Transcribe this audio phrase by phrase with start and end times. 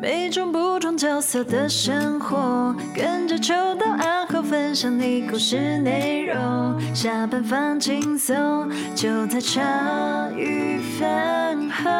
[0.00, 6.80] 每种不同角色的生活，跟着秋到暗号分享你故事内容。
[6.94, 11.90] 下班放轻松，就在茶余饭后。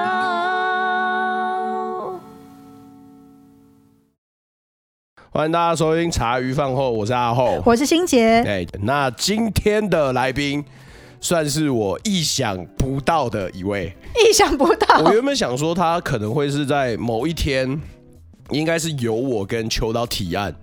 [5.30, 8.44] 欢迎大家收听茶余饭后，我是阿厚，我是欣洁。
[8.46, 10.64] 哎，那今天的来宾
[11.20, 15.00] 算是我意想不到的一位，意想不到。
[15.00, 17.80] 我原本想说他可能会是在某一天，
[18.50, 20.54] 应该是由我跟秋刀提案，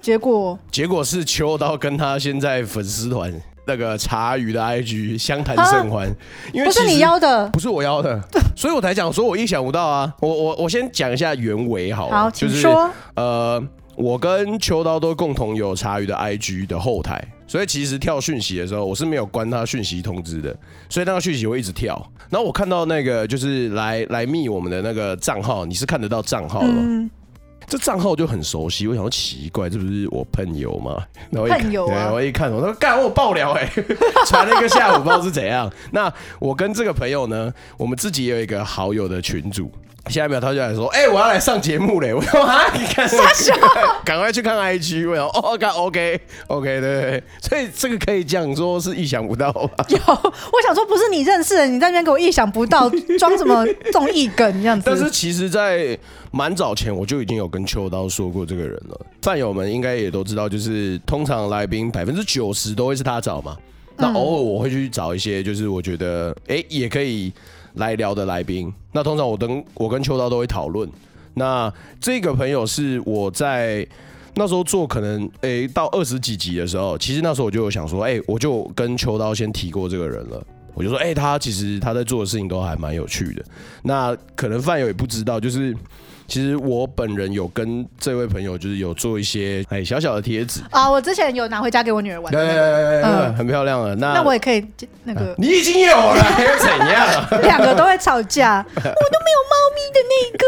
[0.00, 0.58] 结果？
[0.70, 3.32] 结果是秋刀跟他现在粉丝团
[3.66, 6.08] 那个茶余的 IG 相谈甚欢，
[6.52, 8.20] 因为不是你邀的，不是我邀的，
[8.56, 10.12] 所以我才讲说我意想不到啊。
[10.20, 12.88] 我我我先讲一下原委好了，好，就是说。
[13.16, 13.62] 呃，
[13.96, 20.54] 我跟秋刀都共同有茶余的 IG 的后台，所以其实跳讯息的时候，我是没有关他讯息通知的，
[20.88, 21.94] 所以那个讯息会一直跳。
[22.28, 27.10] 然后我看到那个就是来来密我们的那个账号，你是看得到账号吗？
[27.66, 31.02] 这账号就很熟悉，我想说奇怪，这不是我朋友吗？
[31.30, 33.84] 然后朋友啊，我一看，我说干，我爆料哎、欸，
[34.26, 35.70] 传了一个下午，不知道是怎样。
[35.90, 39.70] 那我跟这个朋友呢，我们自己也有一个好友的群组。
[40.08, 43.10] 下一秒他就来说：“哎、欸，我要来上节目嘞！”我说：“啊，你看，
[44.04, 54.84] 赶快去看 IG。”我说：“哦，看 OK OK，对对对，所以这个可以讲说是意想不到吧？”有，我想说不是你认识的，你在那边给我意想不到，装什么综艺梗这样子？
[54.86, 55.98] 但是其实，在
[56.36, 59.06] 蛮早前我就已经有跟秋刀说过这个人了。
[59.22, 63.56] 饭友们应该也都知道，就是通常来宾百分之九十都会是他找嘛。
[63.96, 67.32] 那偶尔我会去找一些，就是我觉得哎、欸、也可以。
[67.76, 70.90] 来聊的来宾，那通常我跟我跟秋刀都会讨论。
[71.34, 71.70] 那
[72.00, 73.86] 这个朋友是我在
[74.34, 80.42] 那时候做可能诶、欸、到二十几集的时候，其实那时候我就有想说，哎、欸，我就跟秋刀先提过这个人了。
[80.72, 83.44] 我就说，哎、欸，他其实他在做的事情都还蛮有趣的。
[83.82, 85.76] 那可能饭友也不知道，就是。
[86.28, 93.94] 其实我本人有跟这位朋友，就是有做一些哎小小的贴纸啊，我之前有拿回家给我女儿玩，对对对对，很漂亮的。
[93.96, 94.64] 那那我也可以
[95.04, 97.42] 那个，你已经有了， 还要怎样？
[97.42, 100.44] 两个都会吵架， 我都没有猫咪的那个，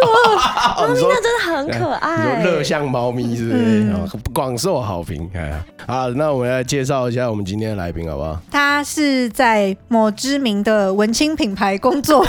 [0.82, 4.32] 猫咪那真的很可爱，乐像猫咪是不是？
[4.34, 5.28] 广受好评。
[5.34, 5.52] 哎，
[5.86, 8.40] 好，那我们来介绍一下我们今天的来宾好不好？
[8.50, 12.26] 他是在某知名的文青品牌工作。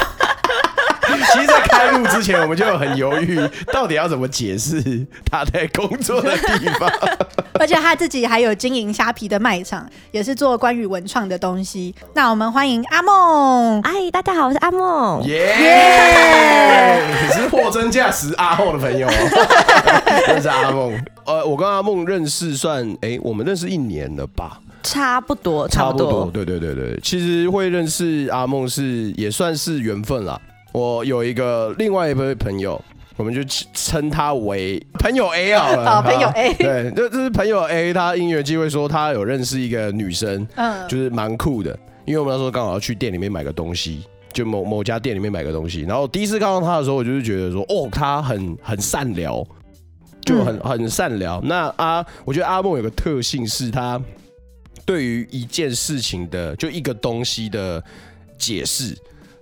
[1.33, 3.39] 其实，在开录之前，我们就很犹豫，
[3.73, 6.89] 到底要怎么解释他在工作的地方。
[7.59, 11.93] 而且他自己还有经营虾皮的卖场，也是做关于文创的东西。
[12.15, 13.81] 那我们欢迎阿梦。
[13.81, 15.21] 哎，大家好，我是阿梦。
[15.25, 17.01] 耶、yeah!
[17.01, 17.27] yeah!！
[17.27, 19.09] 你是货真价实阿厚的朋友，
[20.27, 20.97] 认识阿梦。
[21.25, 24.59] 呃，我跟阿梦认识算，哎、欸，我们认识一年了吧？
[24.81, 26.07] 差不多，差不多。
[26.07, 26.97] 差不多，对对对对。
[27.03, 30.39] 其实会认识阿梦是也算是缘分啦。
[30.71, 32.79] 我有一个另外一位朋友，
[33.17, 33.43] 我们就
[33.73, 35.89] 称他为朋友 A 好了。
[35.89, 36.53] 好， 朋友 A。
[36.53, 41.77] 对，这这是朋友 A，他音乐机会说他有认识一个女生，嗯，就是蛮酷的。
[42.05, 45.81] 因为我们那时候刚好要去店里面买个东西，就某某家店里面买个东西。
[45.81, 49.43] 然后第一次看到他的时候，我就是觉得说，哦，他很很善良，
[50.21, 51.45] 就很很善良。
[51.45, 53.99] 那阿，我觉得阿梦有个特性是，他
[54.85, 57.83] 对于一件事情的，就一个东西的
[58.37, 58.95] 解释，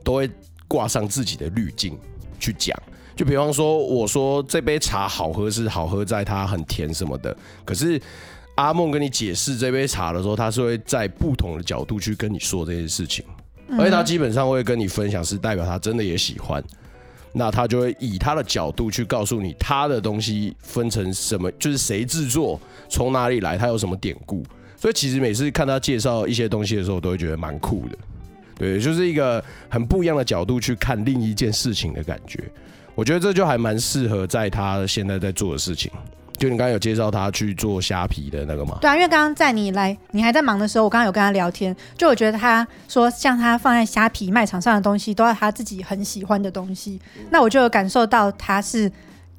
[0.04, 0.30] 都会。
[0.68, 1.98] 挂上自己的滤镜
[2.40, 2.78] 去讲，
[3.16, 7.36] 就比方说，我说这杯茶好喝是好喝在它很甜什么的，
[7.66, 8.00] 可是
[8.56, 13.24] 阿梦跟你解释这杯茶的时候，他是会在不同的角度去跟你说这件事情，
[13.78, 16.64] 而且他基本上会跟你分享，是代表他真的也喜欢，
[17.34, 24.44] 那他就会以他的角度去告诉你他的东西分成什么，就是谁制作，从哪里来，他有什么典故，
[24.76, 27.98] 所以其实每次看他介绍一些东西的时候，我都会觉得蛮酷的。
[28.58, 32.44] 对，就是一个很不一样的角度去看另一件事情的感觉。
[32.96, 35.92] 我觉得这就还蛮适合在他现在在做的事情。
[36.38, 38.78] 就你刚刚有介绍他去做虾皮的那个吗？
[38.80, 47.00] 对啊，因为刚刚在你来，你还在忙的时候，我刚刚有跟他聊天，就我觉得他说像他放在虾皮卖场上的东西，都是他自己很喜欢的东西。
[47.32, 48.92] 那我就有感受到他是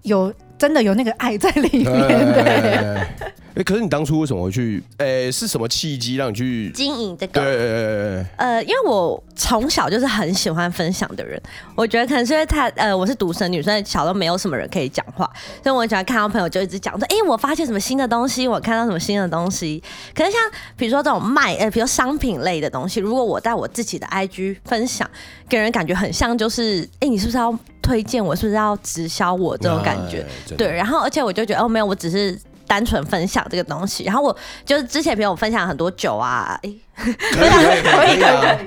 [0.02, 2.42] 有真的有那个爱在里面的。
[2.42, 3.28] 对
[3.58, 4.80] 哎，可是你当初为什么会去？
[4.98, 7.40] 哎、欸，是什么契机让你去经营这个？
[7.40, 11.42] 对，对，对，对，呃，因为我从小就是很喜欢分享的人，
[11.74, 15.28] 我觉得可能是因为他，呃，我是独生女，所以小都没有什么人可以讲话，
[15.60, 19.82] 所以我很喜欢看到朋友就一直讲说，哎、欸，我发现什么新的东西，我看到什么新的东西。
[20.14, 20.40] 可是像
[20.76, 25.10] 比如说这种卖，呃，比如商品类的东西，如果我在我自己的 IG 分享，
[25.48, 27.50] 给人感觉很像就是，哎、欸，你是不是要
[27.88, 28.36] 推荐我？
[28.36, 30.24] 是不是要直销我这种感觉？
[30.58, 32.38] 对，然后而且我就觉得，哦，没有，我只是。
[32.68, 34.04] 单纯分享这个东西。
[34.04, 36.70] 然后我就是之前比如我分享很多酒啊，哎、
[37.02, 38.58] 欸，可以可以可以啊，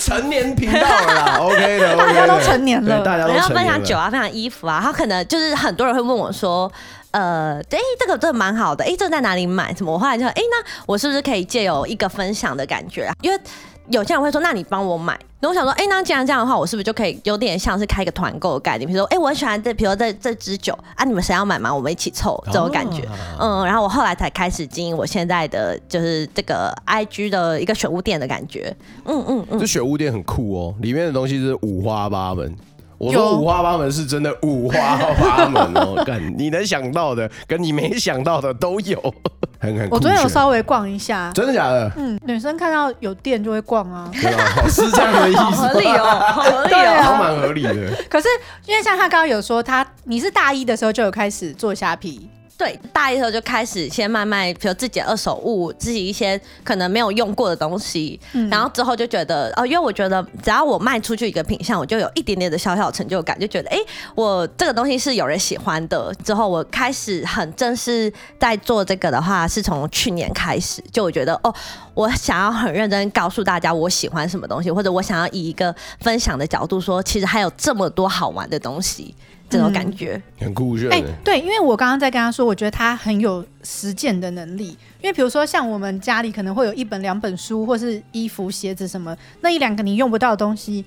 [0.00, 6.70] 成年频道了 啦，OK 的，大家都成年了，大家都然后分享酒啊，分享衣服啊，他可能就是很多人会问我说。
[7.10, 8.84] 呃，对，这个真的蛮好的。
[8.84, 9.74] 哎，这个在哪里买？
[9.74, 9.92] 什么？
[9.92, 13.14] 我后来就说，哎，那我是不是可以借有一个分享的感觉啊？
[13.22, 13.40] 因为
[13.88, 15.18] 有些人会说，那你帮我买。
[15.40, 18.86] 那我想说，哎，那既然这样的话，我是不是就可以有点像是开一个团购的概念？
[18.88, 21.72] 比如说，哎，我很喜欢这，比如说这这支酒啊，你们谁要买吗？
[21.72, 23.02] 我们一起凑这种感觉。
[23.38, 28.74] 哦、嗯，然后我后来才开始经营我现在的就是这个 IG 的一个选物店的感觉。
[29.04, 32.52] 嗯嗯嗯，这选物店很酷哦，里面的东西是五花八门。
[32.98, 39.00] 我说五花八门是真的五花八门哦， 干你能想到的跟你没想到的都有，
[39.60, 39.88] 很很。
[39.90, 41.90] 我昨天有稍微逛一下，真的假的？
[41.96, 47.74] 嗯，女生看到有店就会逛啊，对啊， 是这样的意思，合理哦，合理哦，都蛮合理的。
[48.10, 48.26] 可是
[48.66, 52.28] 因为像他刚刚有说他，你是大一的时候就有开始做虾皮。
[52.58, 63.78] 对，大一的时候就开始先卖卖，比如自己的二手物，自己一些可能没有用过的东西，嗯、然后之后就觉得哦，因为我觉得只要我卖出去一个品相，我就有一点点的小小成就感，就觉得哎，
[64.16, 66.12] 我这个东西是有人喜欢的。
[66.24, 71.54] 之后我开始很正式在做这个的话，是从去年开始，就我觉得哦，
[71.94, 79.14] 我想要很认真告诉大家我喜欢什么东西，或者我想要以一个分享的角度说，其实还有这么多好玩的东西。
[79.48, 80.90] 这种感觉、嗯、很酷炫。
[80.90, 84.76] 哎，对，因为我刚刚在跟他说，我觉得他很有实践的能力。
[85.00, 90.84] 因为比如说，像我们家里可能会有一本、两本书，或是衣服、鞋子什么，那一两个你用不到的东西。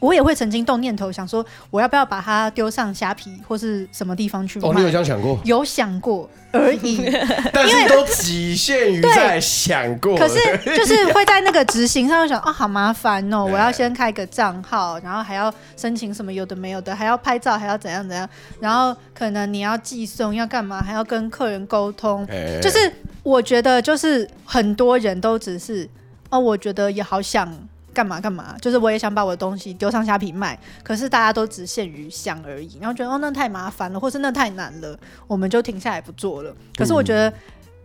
[0.00, 4.68] 我也会曾经动念头，想说我要不要把它丢上虾皮或是什么地方去卖？
[4.68, 5.38] 哦，你有这样想过？
[5.44, 7.04] 有想过而已，
[7.52, 10.16] 但是都仅限于在想过。
[10.16, 10.38] 可是
[10.76, 13.44] 就是会在那个执行上想啊，好麻烦哦！
[13.50, 18.28] 我要先开个账号，然后还要申请什么有的没有的，还要拍照，还要怎样怎样，
[18.60, 22.26] 然后可能你要寄送要干嘛，还要跟客人沟通。
[22.62, 22.92] 就是
[23.24, 25.88] 我觉得就是很多人都只是
[26.30, 27.52] 哦，我觉得也好想。
[27.98, 28.54] 干嘛干嘛？
[28.62, 34.96] 就是我也想把我的东西丢上虾皮卖，可是大家都只限于想而已，然后觉得哦，那太麻烦了，或是那太难了，
[35.26, 36.54] 我们就停下来不做了。
[36.76, 37.32] 可是我觉得，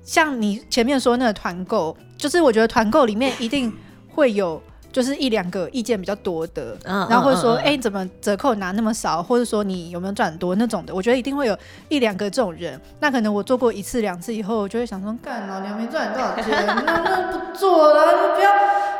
[0.04, 3.74] 像你前面说那个团购，就是我觉得团购里面一定
[4.07, 4.62] 会有，
[4.94, 10.94] 就是一两个意见比较多的，然后会说，哎，怎么折扣拿那么少，或者说你有没有赚很多那种的？
[10.95, 11.57] 我觉得一定会有
[11.90, 12.80] 一两个这种人。
[13.01, 18.51] 那可能我做过一次两次以后，我就会想说，干，老娘没赚多少钱，那那不做了，你不要。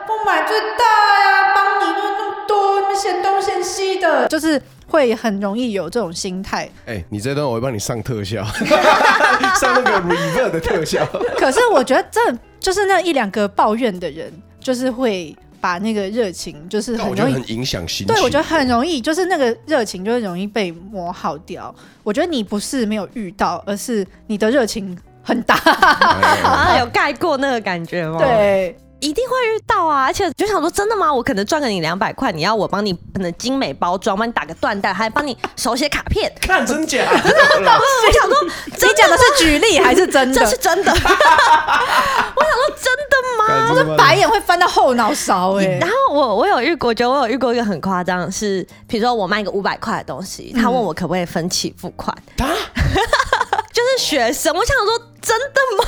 [0.06, 6.70] 不买最大呀，帮你弄那么多，你们嫌东嫌西的，就是会很容易有这种心态。
[6.86, 8.44] 哎、欸，你这段我会帮你上特效，
[9.56, 11.06] 上那个 reverse 的特效。
[11.38, 12.20] 可是我觉得这
[12.60, 14.30] 就是那一两个抱怨的人，
[14.60, 18.08] 就是会把那个热情，就是很容易很影响心情。
[18.08, 21.74] 对，我觉得很容易，就是那个热情就会容易被磨耗掉。
[22.04, 25.56] 我觉得你不是没有遇到，而是你的热情很大，
[26.44, 28.18] 啊，有盖过那个感觉吗？
[28.20, 28.76] 对。
[29.04, 31.14] 一定会遇到啊，而且就想说，真的吗？
[31.14, 37.00] 我可能赚个你两百块，你要我帮你可能精美包装，帮你打个缎带，还帮你手写卡片，看真假？
[37.22, 40.40] 真的，我想说，你讲的是举例还是真的？
[40.40, 40.92] 这是真的。
[40.92, 43.68] 我想说， 真的吗？
[43.72, 45.66] 我的白眼会翻到后脑勺哎。
[45.82, 55.84] 然后我我有遇过，我觉得我有遇过一个很夸张，是比如说我卖一个五百块的东西，他问我可不可以分期付款， 就是学生，我想说，真的吗？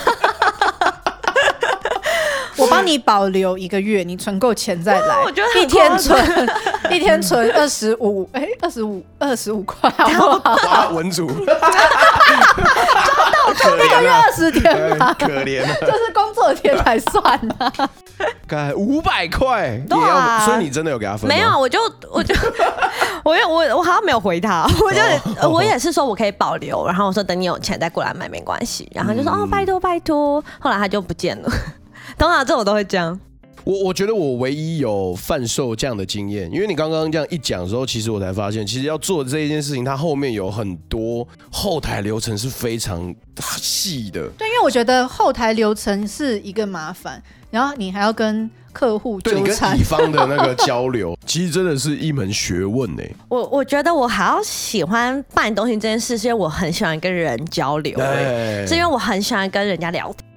[2.57, 5.23] 我帮你保留一个月，你存够钱再来。
[5.23, 6.49] 我觉得一天存
[6.91, 10.89] 一天存二十五，哎，二十五二十五块，好不好？
[10.89, 11.55] 文主，抓
[13.31, 17.23] 到就一个月二十天嘛，可怜，就是工作天才算
[17.57, 17.71] 啊。
[18.47, 21.27] 该五百块，你要，所以你真的有给他分？
[21.27, 22.33] 没有，我就我就
[23.25, 31.51] 我我我好像没有回他，我就我也是说我可以保留，然后我说等你有钱再过来买没关系，然后就说哦拜托拜托，后来他就不见了。
[32.17, 33.19] 通常这种都会这样。
[33.63, 43.13] 我我觉得我唯一有贩售这样的经验，因为你刚刚这样一讲的时候，其实我才发现，其实要做这一件事情，它后面有很多后台流程是非常
[43.57, 44.29] 细的。
[44.37, 47.19] 对，因为我觉得后台流程是一个麻烦，
[47.49, 53.01] 然后你还要跟客户纠缠，乙方的那个 交流，其实真的是一门学问呢。
[53.29, 60.34] 我我觉得我还要喜欢办东西这件事，是因为我很喜欢跟人交流，对，是因为我很喜欢跟人家聊天。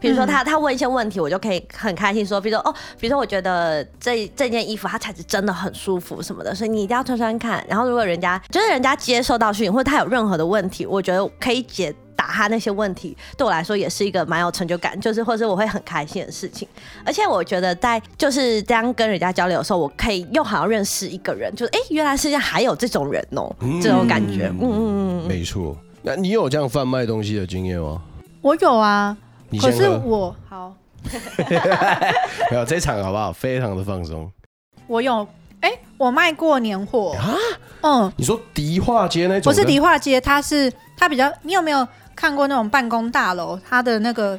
[0.00, 7.64] 比如说他他问一些问题，我就可以很开心说，比如说哦，比如说我觉得这这件衣服它材质真的很舒服什么的，所以你一定要穿穿看。
[7.68, 16.66] 然后如果人家就是人家接受到讯息，或者他有任何的问题，我觉得可以解答他那些问题，对我来说也是一个蛮有成就感，就是或者我会很开心的事情。
[17.04, 25.76] 而且我觉得在就是这样跟人家交流的时候，我可以又好像认识一个人，就是哎，原来世界上还有这种人哦，这种感觉，嗯嗯嗯，没错。
[26.02, 28.00] 那你有这样贩卖东西的经验吗？
[28.40, 29.16] 我有啊，
[29.56, 30.74] 可是喝我好，
[32.50, 33.32] 没有这一场好不好？
[33.32, 34.30] 非常的放松。
[34.86, 35.26] 我有，
[35.60, 37.34] 哎、欸，我卖过年货啊，
[37.82, 39.52] 嗯，你说迪化街那种？
[39.52, 43.58] 不是迪化街，它是它比较，你有没有看过那种办公大楼？
[43.68, 44.38] 它的那个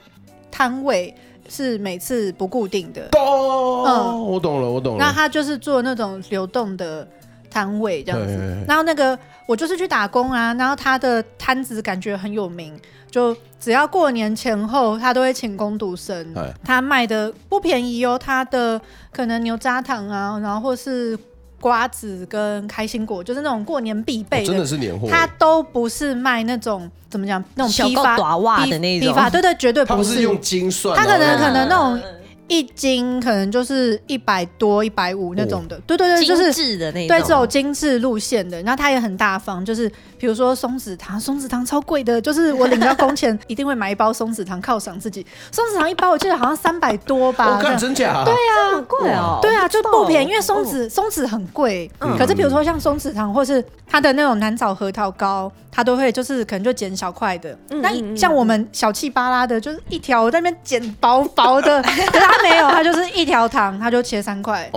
[0.51, 1.13] 摊位
[1.47, 3.09] 是每次不固定的。
[3.17, 5.05] 哦，嗯，我懂了，我懂了。
[5.05, 7.07] 那它就是做那种流动的。
[7.51, 12.79] 摊位这样子，然后那个我就是去打工啊，然后他的摊子感觉很有名，
[13.11, 16.33] 就只要过年前后，他都会请工读生。
[16.63, 18.79] 他卖的不便宜哦，他的
[19.11, 21.17] 可能牛轧糖啊，然后或是
[21.59, 25.09] 瓜子跟开心果，就是那种过年必备的，真的是年货。
[25.09, 32.01] 他都不是卖那种怎么讲，那种批发短袜的那种批发，对对，绝对不是用精算，他可能可能那种。
[32.49, 38.61] 一斤可能就是一百多、一百五那种的，对对对，就是精致的那种，对这种精致路线的。
[38.63, 39.87] 然后他也很大方，就是
[40.17, 45.25] 比如说松子糖，松子糖超贵的，就是我领到工钱一定会买一包松子糖犒赏自己。
[45.51, 47.55] 松子糖一包我记得好像三百多吧？
[47.55, 48.25] 我看真假？
[48.25, 49.39] 对啊，很贵哦。
[49.41, 51.89] 对啊，就不便宜，因为松子松子很贵。
[52.17, 57.57] 可是比如说像松子糖，或是它的那种南枣核桃糕，它都会就是可能就剪小块的。
[57.69, 64.69] 那像我们小气巴拉的，就是一条我在那边剪薄薄的，可是它没有，它就是一条糖，它就切三块、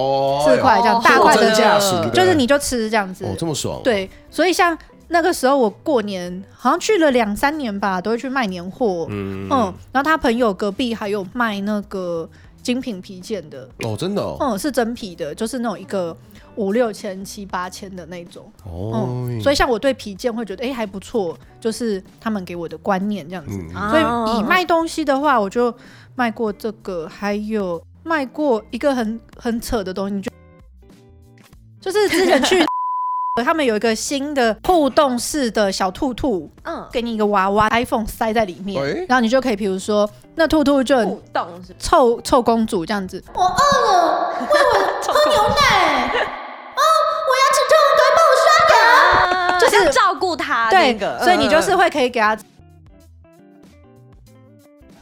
[0.44, 1.50] 四块这样，大块的，
[2.12, 3.24] 就是你就吃这样子。
[3.24, 3.80] 哦，这么爽。
[3.82, 4.76] 对，所以像
[5.08, 9.06] 那个时候我过年好像去了两三年吧，都会去卖年货。
[9.10, 9.46] 嗯，
[9.92, 12.28] 然后他朋友隔壁还有卖那个
[12.62, 13.68] 精品皮件的。
[13.80, 14.22] 哦，真的？
[14.40, 16.16] 嗯，是真皮的，就是那种一个。
[16.56, 23.58] 五六千、七八千的那种哦、嗯，所以像我对皮件会觉得哎、欸、还不错，就是他们给我的观念这样子。
[23.74, 25.74] 嗯、所以以卖东西的话，我就
[26.14, 30.30] 卖过这个，还有卖过一个很很扯的东西，就
[31.80, 32.62] 就是之前去。
[33.40, 41.18] 他们有一个新的互动式的小兔兔，嗯，给你一个娃娃 iPhone 塞在里面，欸、然后你就可以，比如说那兔兔就很
[41.78, 46.10] 臭臭公主这样子，我饿了，喂我喝牛奶，
[46.76, 46.82] 哦，
[47.24, 48.44] 我牙齿痛，赶快帮我刷
[48.76, 52.36] 牙，就是照顾它，那个，对，所以你就是会可以给他。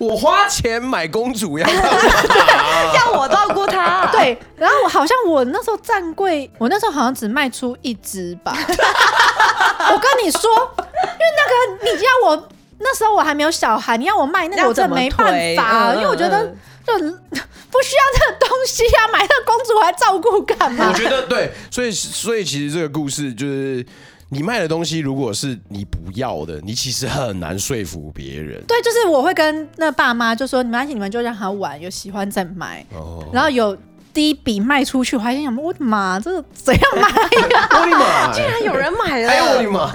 [0.00, 1.69] 我花钱买公主呀，
[2.97, 4.07] 要我照顾她。
[4.11, 8.57] 对，然后我好像我那时候站柜，我那时候好像只卖出一只吧。
[8.57, 16.47] 我跟你说，因为那个你要我那时候我还没有小孩，你要我卖那个我真的没办法，因为我觉得
[16.87, 20.88] 就不需要这个东西啊，买那个公主还照顾干嘛？
[20.88, 23.85] 我觉得对，所以所以其实这个故事就是。
[24.32, 28.62] 你卖的东西如果是你不要的，你其实很难说服别人。
[28.66, 32.87] 对，就是我会跟那爸妈就说，没关系，你们就让他玩，有喜欢再买。
[32.94, 33.26] 哦。
[33.32, 33.76] 然后有
[34.14, 37.68] 第一笔卖出去，我还想，我的妈，这是怎样卖呀？
[37.75, 39.28] 我的妈，竟然有人买了！
[39.28, 39.92] 哎呦我的妈！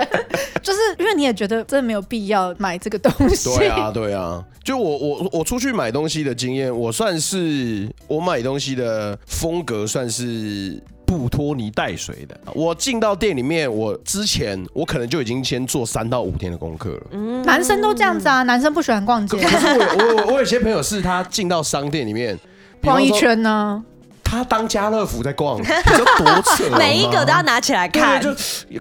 [0.62, 3.48] 就是因为你也觉得真的没有必要买这个东西。
[3.56, 4.44] 对啊，对啊。
[4.62, 10.78] 就我我我出去买东西的经验，我算是我买东西的风格算是。
[11.10, 17.02] 不拖泥带水的，我进到店里面，我之前我可能就已经先做三到五天的功课了。
[17.10, 19.36] 嗯，男生都这样子啊，男生不喜欢逛街。
[19.36, 22.38] 可是我我 我有些朋友是他进到商店里面
[22.80, 23.82] 逛一圈呢，
[24.22, 26.78] 他当家乐福在逛， 多扯？
[26.78, 28.22] 每一个都要拿起来看。
[28.22, 28.32] 就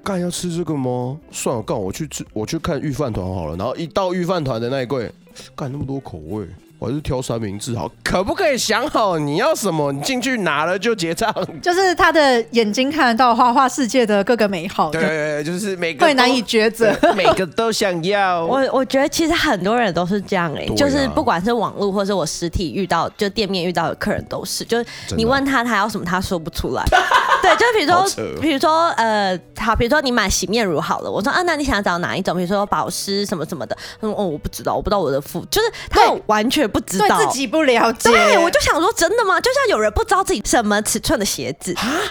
[0.04, 1.18] 干要吃这个吗？
[1.32, 3.58] 算了，干我去吃，我去看御饭团好了。
[3.58, 5.12] 然后一到御饭团的那一柜，
[5.56, 6.46] 干那么多口味。
[6.80, 9.92] 我还是挑三明治好，可不可以想好你要什么？
[9.92, 11.34] 你进去拿了就结账。
[11.62, 14.90] 就是他的眼睛看得到花花世界的各个美好。
[14.90, 18.46] 对，就是每个会难以抉择， 每个都想要。
[18.46, 24.86] 我我觉得其实很多人都是这样哎、欸，啊、就是不管是网络或是我实体遇到，就店面遇到的客人都是，就是
[25.18, 26.84] 你问他他要什么，他说不出来。
[27.44, 32.36] 对，就比如说，比如说呃，好，比如说你买洗面乳好了，我说啊，那你想找哪一种？
[32.38, 33.76] 比如说保湿什么什么的。
[34.00, 36.70] 他说哦，我不知道，我不知道我的肤，就是他完全。
[36.70, 39.42] 不知道对自己不了解，对，我就想说，真的吗？
[39.42, 42.02] 就像有人不知道自己什么尺寸的鞋子啊，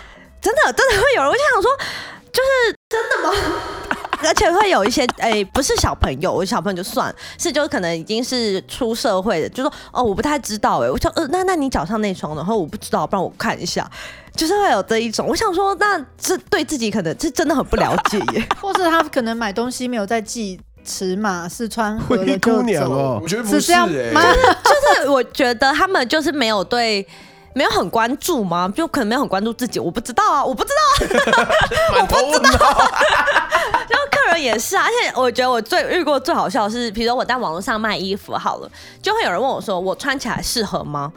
[0.40, 1.30] 真的真的会有人。
[1.30, 1.70] 我就想说，
[2.32, 3.34] 就是真的吗？
[4.22, 13.88] 而且会有一些 哎、欸，不是小朋友，我小朋友就算是，就可能已经是出社会的，就说哦，我不太知道哎、欸，我想呃，那那你脚上那双，然后我不知道，不然我看一下，
[14.34, 15.26] 就是会有这一种。
[15.26, 20.60] 我想说，那这对自己可能是真的很不了解耶， 或是他可能买东西没有在记。
[20.84, 24.22] 尺码是穿灰姑娘哦，我觉得不是，是这样吗？
[24.22, 24.42] 就是
[24.96, 27.06] 就是，我觉得他们就是没有对，
[27.52, 28.72] 没有很关注吗？
[28.74, 31.06] 就可能没有很关注自己，我不知道啊，我不知道
[31.98, 32.90] 啊，我不知道。
[33.90, 38.70] 然后客人也是啊，而且我觉得我最遇过最好笑的是，比如说我在网络上卖衣服好了，
[39.02, 41.12] 就会有人问我说，我穿起来适合吗？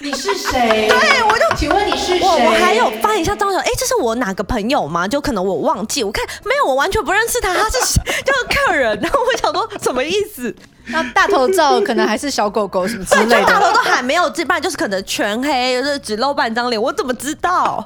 [0.00, 0.88] 你是谁？
[0.88, 2.20] 对，我就请问你是谁？
[2.20, 5.06] 我我还有翻一下照片，哎，这是我哪个朋友吗？
[5.06, 7.78] 就可能我忘记，我看没有，我完全不认识他，他是
[8.24, 8.98] 就是客人。
[9.00, 10.54] 然后我想说什么意思？
[10.88, 17.82] 那大头照可能还是小狗狗什么之类的，大头都还没有这半，就是可能全黑，就是只露半张脸，我怎么知道？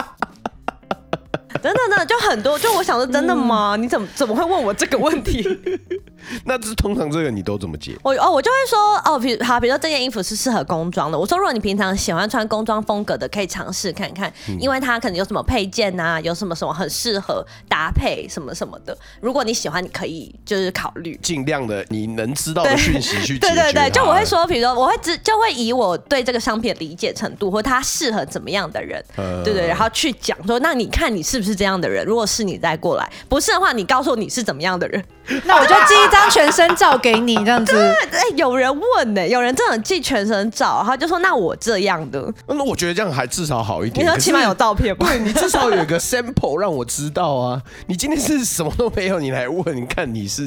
[1.63, 3.75] 等等等，就很多，就我想说，真的吗？
[3.77, 5.47] 嗯、你怎么怎么会问我这个问题？
[6.45, 7.97] 那这通常这个你都怎么解？
[8.03, 11.19] 我哦，我就会说哦，比如好，比如说这件衣服是适合工装的。
[11.19, 18.97] 我说，如果你平常喜欢穿工装风格的，可以尝试看看，嗯、因为它可能有什么配件呐、啊，有什么什么很适合搭配什么什么的。
[19.21, 32.05] 如果你喜欢，你可以就是考虑，尽量的你能知道的讯息去 对对对，就我会说，比如说我会知就会以我对这个商品的理解程度，或它适合怎么样的人，呃、对对，然后去讲说，那你看你是不是这样的人？
[32.05, 35.03] 如果是你再过来，不是的话，你告诉我你是怎么样的人，
[35.45, 37.77] 那我就寄一张全身照给你，这样子。
[38.11, 44.05] 哎，有人问呢、欸，有人真的寄全身照，他就说那我这样的，那我觉得这样还至少好一点。
[44.05, 45.07] 你说起码有照片吧？
[45.09, 47.63] 对，你至少有一个 sample 让我知道啊。
[47.87, 50.47] 你今天是什么都没有，你来问，你看你是。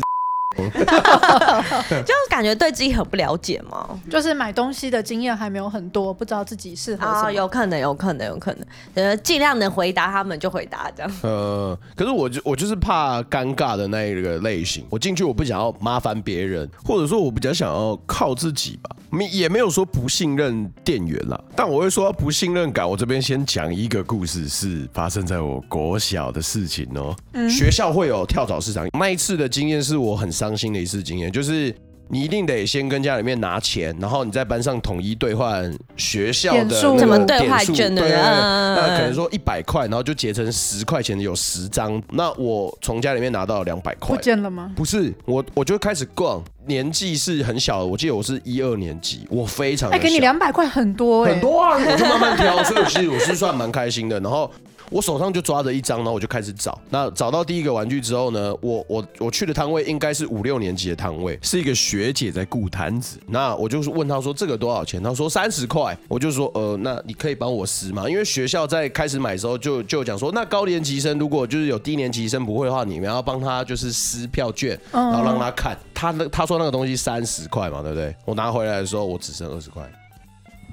[0.58, 7.32] 就是感觉对自己很不了解嘛，就是买东西的经验还没有很多，不知道自己适合什么。
[7.32, 8.66] 有可能，有可能，有可能，
[8.96, 11.12] 呃，尽量能回答他们就回答这样。
[11.24, 18.96] 呃，可是我就我就是怕尴尬的那一个类型，我进去我不想要麻烦别人，或者说我比较想要靠自己吧。
[19.10, 22.90] 没也没有说不信任店员啦，但我会说不信任感。
[22.90, 27.16] 我这边先讲一个故事，是发生在我国小的事情哦、喔。
[27.34, 31.74] 嗯，学校会有跳蚤市场，那一次的经验是我很伤心的一次经验，就是。
[32.14, 38.02] 你一定得先跟家里面拿钱，然后你在班上统一兑换学校的点数，怎么兑换券的？
[38.02, 42.04] 那可能说一百块，然后就结成十块钱的有十张。
[42.12, 44.74] 那我从家里面拿到两百块，不见了吗？
[44.76, 54.20] 不是，我我就开始逛，年纪是很小的，我记得我是一二年级，我非常哎，给你两百块很多哎，很多啊，我就慢慢挑，所以其实我是算蛮开心的。
[54.20, 54.52] 然后。
[54.90, 56.78] 我手上就抓着一张，然后我就开始找。
[56.90, 63.18] 那找到第一个玩具之后呢，我我我去的摊位应该是五六年级的摊位，是一个学姐在顾摊子。
[63.28, 65.02] 那我就是问她说这个多少钱？
[65.02, 65.98] 她说三十块。
[66.10, 68.04] 我就说呃，那你可以帮我撕吗？
[68.10, 75.78] 因为学校在开始买的时候就就讲说，那高年级生如果就是有低年级生不会的话，你们要帮他就是撕票券，然后让他看。
[75.94, 78.14] 他那他说那个东西三十块嘛，对不对？
[78.26, 79.90] 我拿回来的时候我只剩二十块。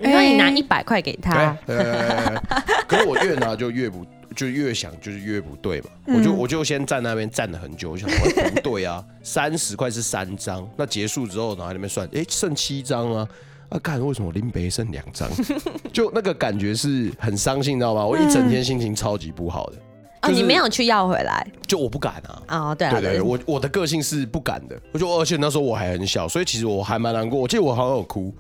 [0.01, 1.57] 你说你拿一百块给他，
[2.87, 5.88] 可是我越拿就越不，就越想就是越不对嘛。
[6.07, 13.29] 我就我就先站那边站了很久，我想说不对啊， 三十块是三张，那结束之后然后那边算，哎，剩七张啊，
[13.71, 15.29] 啊，看为什么林北剩两张？
[15.93, 18.05] 就那个感觉是很伤心，你知道吗？
[18.05, 19.77] 我一整天心情超级不好的。
[20.22, 21.46] 哦，你没有去要回来？
[21.66, 22.42] 就我不敢啊。
[22.48, 24.76] 哦，对对对，我我的个性是不敢的。
[24.92, 27.38] 我就而且那时候我还很小，所以其实我还蛮难过。
[27.38, 28.35] 我记得我好像有哭。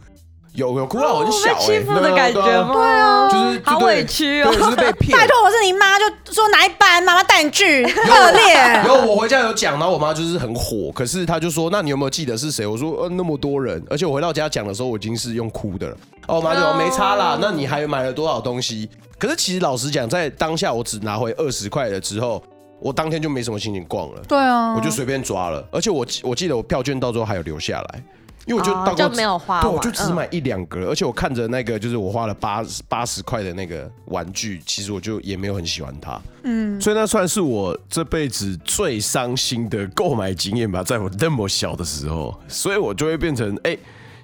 [0.54, 2.72] 有有哭到很小，被欺负的感觉吗？
[2.72, 5.16] 对啊，就是好委屈哦，就是被 骗。
[5.16, 8.54] 拜托，我是你妈，就说哪一班，妈妈带你去，可怜。
[8.82, 15.96] 然后我回家有讲，然后我妈就是很火，可是她就说：“那你有没有记得是谁？”我说：“呃，那么多人。”而且我回到家讲的时候，我已经是用哭的了。
[16.28, 18.88] 哦，我妈就说没差啦，那你还买了多少东西？
[19.18, 22.40] 可是其实老实讲，在当下我只拿回二十块了之后，
[22.78, 24.22] 我当天就没什么心情逛了。
[24.28, 28.04] 对啊，我就随便抓了，而且我我记得我票券到最后还有留下来。
[28.46, 43.72] 因为我就到就没有花，对，我就只买一两个，而且我看着那个就是我花了八八十块的那个玩具，其实我就也没有很喜欢它，嗯，所以那算是我这辈子最伤心的购买经验吧，在我那么小的时候，所以我就会变成哎。
[43.72, 43.78] 欸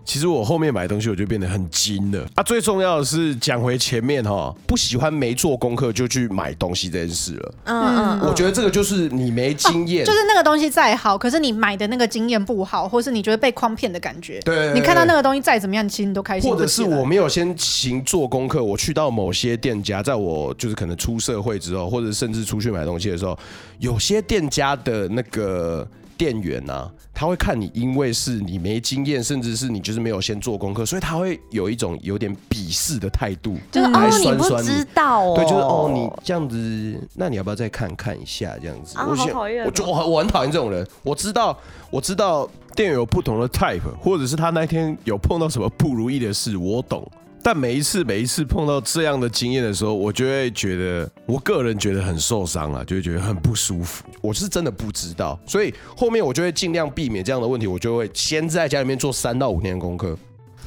[0.05, 2.43] 其实我后面买东西我就变得很精了啊！
[2.43, 7.55] 最重要的是讲回前面哈，不喜欢没做功课就去买东西这件事了。
[7.65, 14.39] 嗯嗯，我觉得这个就是你没经验，就是那个东西再好，可是你买的那个经验不好，或是你觉得被诓骗的感觉。
[14.41, 16.51] 对，你看到那个东西再怎么样，其实你都开心。
[16.51, 23.39] 或者是我没有先行做功课，我去到某些店家，在我就是可能出社会之后，或者甚至出去买东西的时候，
[23.79, 25.89] 有些店家的那个。
[26.17, 38.99] 店员啊，他会看你，因为是你没经验，甚至是你就是没有先做功课，所以他会有一种有点鄙视的态度，就是哦，你不知道哦，对，就是哦，你这样子，那你要不要再看看一下这样子？
[38.99, 40.87] 啊、我好讨厌，我就我我很讨厌这种人。
[41.03, 41.57] 我知道，
[41.91, 47.07] 我知道店员有不同的 type，或者是他那天有碰到什么不如意的事，我懂。
[47.45, 54.03] 但每一次每一次碰到这样的经验的时候，我就会觉得，我个人觉得很受伤啊，就会觉得很不舒服。
[54.23, 60.17] 我是真的不知道，所以后面我就会尽量避免这样的问题，我就会先在家里面做三到五天的功课。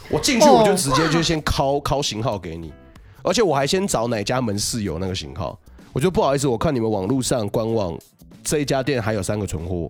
[0.07, 2.71] 我进去我就直接就先拷拷型号给你，
[3.23, 5.59] 而且我还先找哪家门市有那个型号。
[5.93, 7.97] 我就不好意思，我看你们网络上官网
[8.43, 9.89] 这一家店还有三个存货。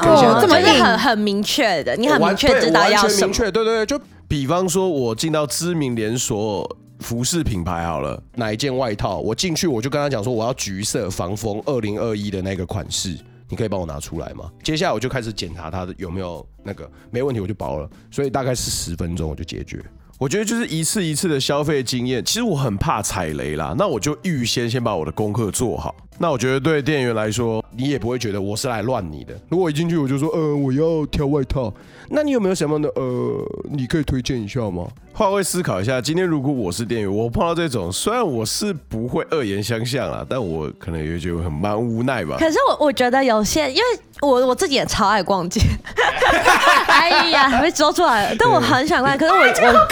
[0.00, 3.32] 哦，这么是很很明确的，你很明确知道要什么？
[3.34, 4.00] 对对对，就。
[4.28, 13.16] 比方说，我进到知名连锁服饰品牌好了，哪一件外套，我进去我就跟他讲说，我要橘色防风二零二一的那个款式，
[13.48, 14.50] 你可以帮我拿出来吗？
[14.64, 19.80] 接下来我就开始检查它的有没有那个，没问题我就包了，所以大概是十分钟我就解决。
[20.18, 25.94] 我觉得就是一次一次的消费经验，其实我很怕踩雷啦，那我就预先先把我的功课做好。
[26.18, 29.38] 那我觉得对店员来说，你也不会觉得我是来乱你的。
[29.50, 31.72] 如果一进去我就说，呃，我要挑外套，
[32.08, 34.86] 那你有没有什么的，呃，你可以推荐一下吗？
[35.12, 42.36] 换位思考一下，今天如果我是店员，我碰到这种，虽然我是不会恶言相向啊，但我可能也觉得很蛮无奈吧。
[42.38, 43.82] 可是我我觉得有些，因为
[44.20, 45.60] 我我自己也超爱逛街。
[46.86, 49.86] 哎呀，被说出来了，但我很想看，可是我我。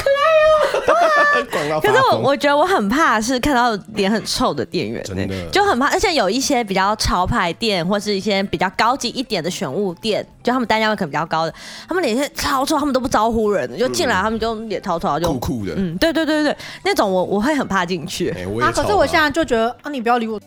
[1.81, 11.54] 可是我我觉得我很怕是看到脸很臭的店员，真的就很怕，而且有一些比较潮牌店或是一些比较高级一点的选物店，就他们单价会可能比较高的，
[11.88, 18.28] 他们脸超臭，他们都不招呼人，就进来他们就脸超臭，就酷酷的，嗯，对对对对，那种我我会很怕进去。
[18.61, 20.38] 啊，可是我现在就觉得啊，你不要理我。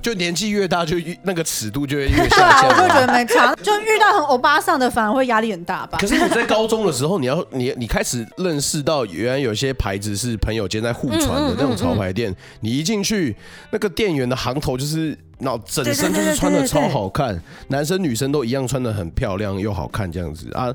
[0.00, 2.36] 就年纪越大，就越那个尺度就会越小。
[2.36, 3.52] 对啊，我就觉得没差。
[3.56, 5.98] 就遇到很欧巴桑的，反而会压力很大吧。
[6.00, 12.34] 可是你在高中的时候，你要你你开始认识到，原来有些牌子是朋友间在互传的那种潮牌店。
[12.60, 13.36] 你一进去，
[13.72, 20.74] 那个店员的行头就是，那整身就是穿的超好看，男生女生都一样穿的很漂亮又好看这样子啊。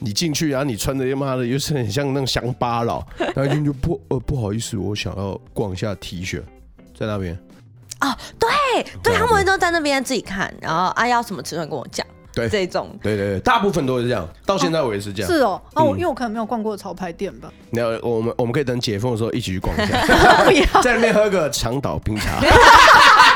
[0.00, 3.02] 你进去，然后你穿的他妈的又是很像那种乡巴佬，
[3.34, 6.42] 然后就就不呃不好意思，我想要逛一下 T 恤，
[6.98, 7.38] 在那边。
[8.00, 15.30] 哦，对对，他们都在那边自己看，然后啊要什么尺寸跟我讲，对这种，对对对，大部分都是这样，到现在我也是这样。
[15.30, 17.50] 是哦，哦，因为我可能没有逛过潮牌店吧。
[17.70, 20.04] 那我们我们可以等解封的时候一起去逛一下，
[20.82, 22.40] 在那边喝个长岛冰茶。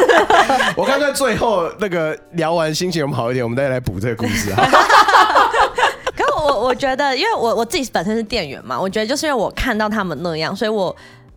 [0.76, 4.62] 我看看最后那个聊完心情有没有好一点，我们再来补这个故事啊。
[6.16, 10.94] 可我我觉得，因为我我自己本身是店员嘛，我觉得就是因为我看到他们那样，所以我。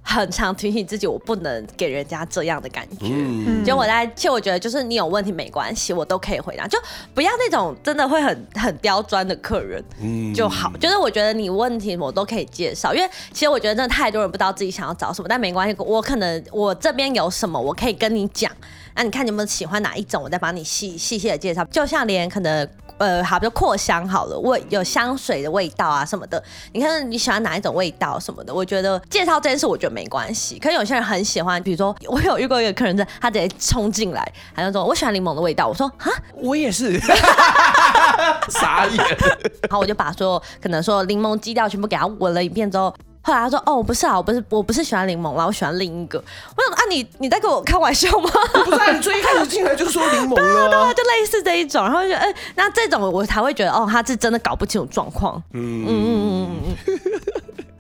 [0.08, 2.98] 很常提醒自己，我不能给人家这样的感觉。
[3.02, 6.80] 嗯，就我在，其实我觉得，就是你有问题没关系，我都可以回答，就
[7.16, 10.72] 不要那种真的会很很刁钻的客人，嗯，就好。
[10.80, 18.52] 就是我觉得你问题我都可以介绍，因为其实我觉得真的太多人不知道自己想要找什么，但没关系，我可能我这边有什么，我可以跟你讲。
[18.94, 21.66] 那你看你有没有喜欢哪一种，我再帮你细细细的介绍。
[21.66, 22.68] 就像连可能。
[22.98, 26.42] 呃，好，比如扩香好了，味有香水的味道啊什么的。
[26.72, 30.60] 你看你喜欢哪一种味道什么的，我觉得介绍这件事我觉得没关系。
[30.60, 35.66] 可是有些人很喜欢，比如说 我有遇过一个客人，他直接冲进来，他就说我喜欢柠檬的味道。
[35.68, 37.00] 我说啊，我也是，
[38.50, 38.98] 傻眼。
[38.98, 42.94] 然后我就把所有可能说柠檬基调全部给他闻了一遍之后。
[43.28, 46.20] 后来他说：“哦，不是啊，我不是，我不是喜欢柠檬啦，我喜欢另一个。”
[46.56, 48.30] 我想啊，你你在跟我开玩笑吗？
[48.64, 51.84] 不是、啊，你最一开始进来就说柠檬了、啊，对啊，对啊，就类似这一种。
[51.84, 55.42] 然后就哎、欸，那这种我才会觉得哦，他是真的搞不清楚状况。
[55.54, 56.96] 嗯嗯嗯嗯嗯。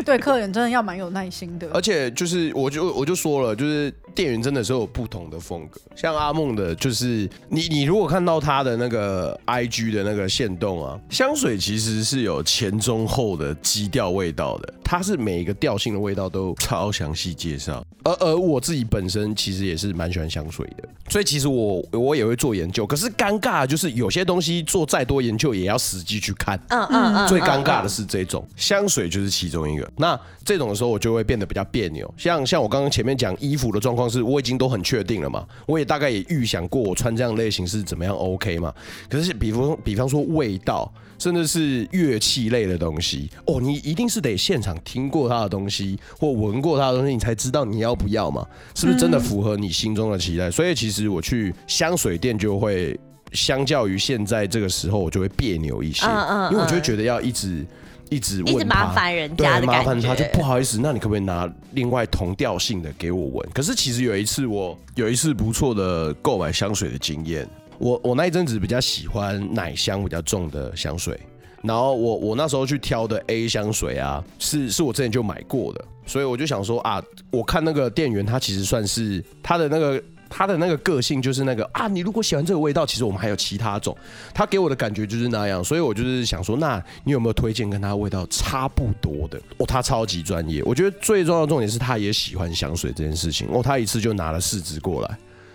[0.05, 1.67] 对，客人真的要蛮有耐心的。
[1.73, 3.91] 而且就是，我就我就说了，就是。
[4.15, 17.85] 店员真的是有不同的风格，像阿梦的，就是你你如果看到他的那个 I G 的那个线动啊，香水其实是有前中后的基调味道的，它是每一个调性的味道都超详细介绍。
[18.05, 22.87] 而而我自己本身其实也是蛮喜欢香水的，所以其实我我也会做研究。
[22.87, 26.57] 可是尴尬就是有些东西做再多研究也要实际去看。
[26.69, 27.27] 嗯嗯嗯。
[27.27, 29.91] 最尴尬的是这种香水就是其中一个。
[29.97, 32.13] 那这种的时候我就会变得比较别扭。
[32.15, 34.04] 像像我刚刚前面讲衣服的状况。
[34.09, 38.73] 是，我已经都很确定了嘛，我也大概也预想过我穿这样类型是怎么样 OK 嘛。
[39.09, 50.49] 可是，比方比方说味道，甚至是乐器类的东西，哦，你一定是得现场听过他的东西，或闻过他的东西，你才知道你要不要嘛，是不是真的符合你心中的期待？
[50.51, 52.99] 所以，其实我去香水店就会，
[53.31, 56.05] 相较于现在这个时候，我就会别扭一些，
[56.51, 57.65] 因为我就会觉得要一直。
[58.09, 60.79] 一直问他，一直麻烦人家的感觉，麻烦他就不好意思。
[60.81, 63.49] 那你可不可以拿另外同调性的给我闻？
[63.53, 71.19] 可是其实有一次我有一次不错的购买香水的经验，我我那一阵子比较喜欢奶香比较重的香水，
[71.61, 80.01] 然后我我那时候去挑的 A 香水啊，是是我之前就买过的，所以我就想说啊，我看那个店员他其实算是他的那个。
[80.29, 83.95] 他的那个个性就是那个啊，你如果喜欢这个味道，其实我们还有其他种。
[84.33, 89.39] 他给我的感觉就是那样，所以我就是想说，那你有没有推荐跟他味道差不多的？
[89.57, 90.61] 哦，他超级专业。
[90.63, 93.47] 我觉得最重要的重点是他也喜欢香水这件事情。
[93.51, 95.09] 哦，他一次就拿了四支过来，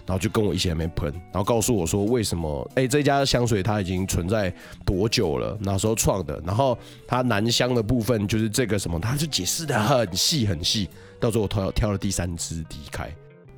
[0.06, 2.70] 然后就跟我一起在那边喷，然后告诉我说为什么？
[2.74, 4.52] 哎，这家香水它已经存在
[4.85, 5.56] 多久了？
[5.61, 6.40] 哪时候创的？
[6.46, 10.88] 然后它男香的部分就是这个什么，他就解释得很细很细。
[11.18, 13.11] 到最后我挑挑了第三支离开。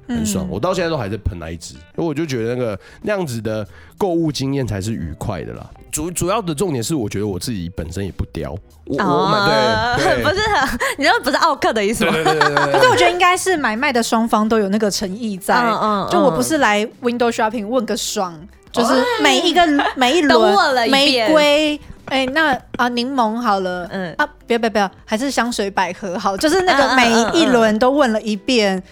[0.09, 5.65] 很爽，我到现在都还在喷那一支，因为我就觉得那个那样子的购物经验才是愉快的啦。
[5.91, 8.53] 主主要的重点是，我觉得我自己本身也不刁，
[8.87, 10.41] 我、哦、我买 对，不是，
[10.97, 12.12] 你说不是奥克的意思吗？
[12.12, 18.35] 对对对对对，可是我觉得应该是买卖的双方都有那个诚意在，嗯嗯，就我不是来 window shopping 问个爽，
[18.73, 19.61] 就是每一个
[19.95, 20.57] 每一轮
[20.91, 28.83] 玫瑰，哎，那啊柠檬好了，嗯啊，不要不要不要，还是香水百合好，就是那个每一轮都问了一遍。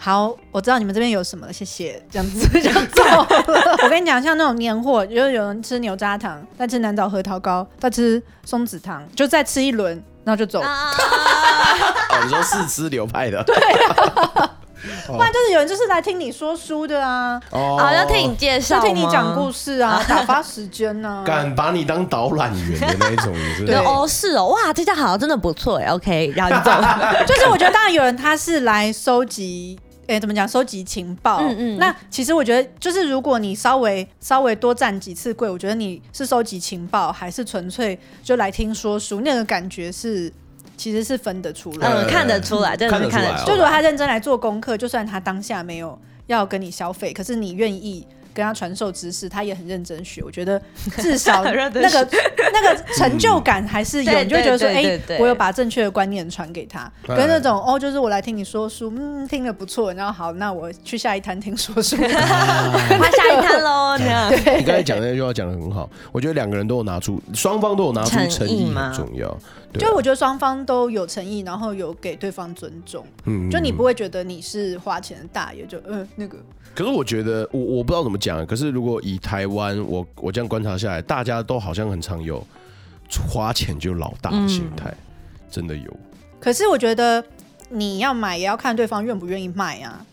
[0.00, 3.26] 好，我知道你们这边有什么，谢谢， 这样子 就走了。
[3.82, 10.60] 我跟你讲，像那种年货，就是有人吃牛轧糖，再吃南枣核桃糕，再吃松子糖，就再吃一轮，然后就走。
[10.60, 10.92] 啊、
[12.10, 13.42] 哦，你说试吃流派的？
[13.42, 14.50] 对、啊，
[15.08, 26.70] 不然就是有人就是来听你说书的啊，哦，要听你介绍，听你讲故事啊，打发时间呢、啊，敢把你当导览员的那一种，是对哦，是哦，哇，这家好像真的不错哎，OK，然后就走。
[27.26, 29.76] 就是我觉得，当然有人他是来收集。
[30.08, 30.48] 哎、欸，怎么讲？
[30.48, 31.38] 收集情报。
[31.42, 31.78] 嗯嗯。
[31.78, 40.32] 那其实我觉得，就是如果你稍微稍微多站几次柜，我觉得你是收集情报，还是纯粹就来听说书，那个感觉是
[40.76, 41.88] 其实是分得出来。
[41.88, 43.44] 嗯，看得出来，真的是看得出来。
[43.44, 48.06] 就如果他认真来做功课，就算他当下没有要跟你消费，可是你愿意。
[48.38, 50.22] 跟他传授知识，他也很认真学。
[50.22, 50.62] 我觉得
[50.98, 52.08] 至少 那个
[52.52, 56.88] 那个成就感还是有，你就会觉得说，哎，我有把正确的观念传给他。
[57.04, 63.98] 跟那种哦，就是我来听你说书，嗯，听得不错，然后好，那我去下一摊听说书， 他下一摊喽。
[63.98, 69.36] 你刚才讲那句话讲的很好，我觉得两个人都有拿出，双方都有拿出诚意很重要。
[69.74, 73.04] 就我觉得双方都有诚意，然后有给对方尊重。
[73.24, 76.38] 嗯，就你不会觉得你是花钱的大爷，就嗯那个。
[76.74, 78.46] 可是我觉得我我不知道怎么讲。
[78.46, 82.44] 可是如果以台湾，我我这样观察下来，大家都好像很常有
[83.28, 84.96] 花钱就老大的心态，嗯、
[85.50, 85.96] 真的有。
[86.40, 87.22] 可是我觉得
[87.68, 90.04] 你要买也要看对方愿不愿意卖啊。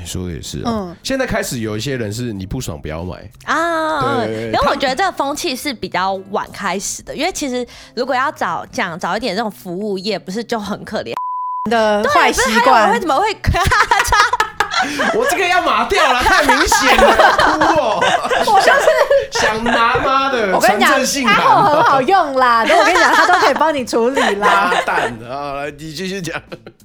[0.00, 0.64] 你说的也是啊。
[0.66, 0.96] 嗯。
[1.02, 4.24] 现在开始有一些人是你不爽不要买啊。
[4.24, 4.46] 对。
[4.46, 11.14] 因为我觉得这个风气是比较晚开始的，因为其实如果要早讲早一点这种服务业，不是就很可怜
[11.70, 12.92] 的坏习惯？
[12.92, 13.24] 为什么会？
[15.14, 18.04] 我这个要码掉了，太明显了，哭哦！
[18.46, 24.74] 我就是想拿妈的，我跟你讲，他后很好用啦，我跟你讲，他都可以帮你处理啦。
[24.84, 26.40] 蛋啊，来，你继续讲。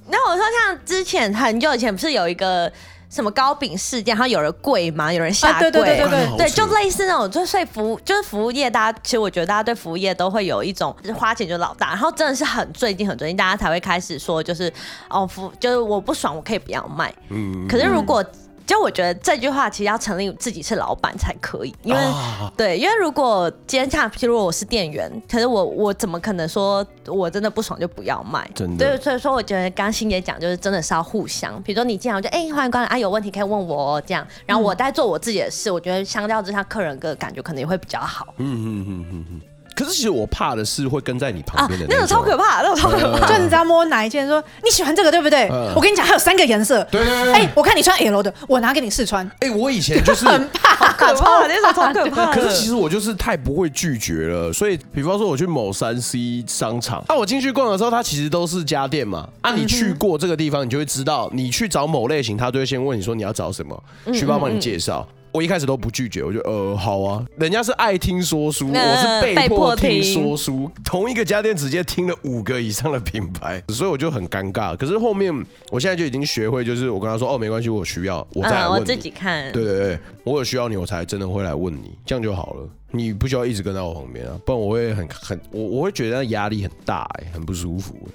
[0.08, 2.72] 那我说，像之前很久以前，不是有一个。
[3.12, 5.12] 什么糕饼事件，然后有人跪吗？
[5.12, 5.68] 有人下跪？
[5.68, 14.72] 啊、对对对对对，对，就类似那种，就所以服务就是服务业，大家其实我觉得大家对服务业都会有一种，就是花钱就老大，然后真的是很最近很最近，大家才会开始说，就是
[15.10, 17.12] 哦服，就是我不爽，我可以不要卖。
[17.28, 18.24] 嗯，可是如果。
[18.66, 28.48] 就我觉得这句话其实要成立自己是老板才可以，因为、啊、对，因为如果今天像，譬如我是店员，可是我我怎么可能说我真的不爽就不要卖？
[28.54, 28.96] 真的。
[28.96, 38.34] 对，所以说我觉得刚刚欣姐讲就是真的是要互相，比如说你进来我就哎欢迎光临啊，有问题可以问我这样，然后我在做我自己的事，嗯、我觉得相较之下客人的感觉可能也会比较好。
[38.38, 39.40] 嗯嗯嗯嗯嗯。
[39.74, 43.26] 可是其实我怕的是会跟在你旁边的那种，那种超可怕，那种超可怕。
[43.26, 45.48] 就你知道摸哪一件，说你喜欢这个对不对？
[45.74, 46.86] 我跟你讲，还有三个颜色。
[46.90, 47.32] 对对对。
[47.32, 49.28] 哎，我看你穿 L 的，我拿给你试穿。
[49.40, 52.32] 哎，我以前就是很怕， 可怕，那种超可怕。
[52.32, 59.28] 可是其实我就是太不会拒绝了，所以比方说我去某三 C 商场，那我进去逛的时候，它其实都是家电嘛。
[59.40, 63.82] 啊，你去过这个地方，你就会知道，你去找某类型，他就会先问你说你要找什么，
[64.12, 65.06] 去帮帮你介绍。
[65.32, 74.76] 我一开始都不拒绝，我就呃好啊，人家是爱听说书，我是被迫听说书，同一个家电直接听了五个以上的品牌， 所以我就很尴尬。
[74.76, 75.32] 可是后面
[75.70, 79.50] 我现在就已经学会，就是我跟他说哦没关系，我需要我再来问你，嗯，我自己看。
[79.52, 82.68] 对对对，我有需要你，我才真的会来问你，这样就好了。
[82.90, 87.96] 你不需要一直跟在我旁边啊，不然我会很很我我会觉得压力很大哎，很不舒服。
[88.04, 88.10] 你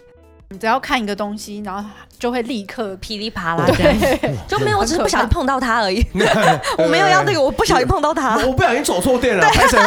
[0.60, 3.94] 只要看一个东西，然后就会立刻噼里啪啦这样，
[4.48, 6.02] 就没有，我只是不小心碰到它而已。
[6.80, 9.44] 我没有要那个，我不小心碰到它，我不小心走错店了。
[9.50, 9.78] 拍谁？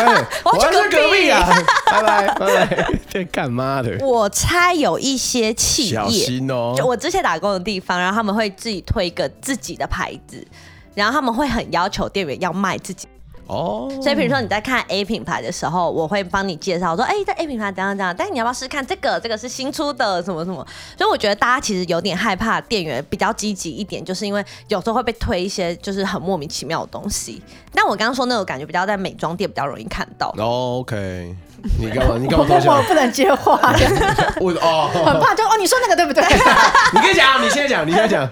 [0.44, 1.48] 我要去隔壁啊！
[1.90, 2.92] 拜拜拜拜！
[3.08, 3.96] 这干嘛的？
[4.04, 6.74] 我猜有一些企业，小心哦。
[6.76, 10.46] 就我之前打工的地方，然后他们会自己推一个自己的牌子，
[10.94, 13.08] 然后他们会很要求店员要卖自己。
[13.50, 14.02] 哦，oh.
[14.02, 19.18] 所以比如说你在看 A 品牌的时候，我会帮你介绍说，哎、欸，这 A 品牌怎样怎样，但是你要不要试试看这个？
[19.20, 20.64] 这个是新出的什么什么？
[20.96, 27.42] 所以我觉得大家其实有点害怕店员比较积极一点，就是因为有时候会被推一些就是很莫名其妙的东西。
[27.74, 30.32] 但我刚刚说那种感觉比较在美妆店比较容易看到。
[30.38, 31.34] Oh, OK，
[31.78, 32.16] 你干嘛？
[32.18, 32.46] 你干嘛？
[32.48, 33.58] 我 不能接话。
[34.40, 36.22] 我哦，很怕就哦，你说那个对不对？
[36.94, 38.28] 你跟以讲，你先讲，你先讲。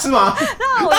[0.00, 0.34] 是吗？
[0.58, 0.94] 那我。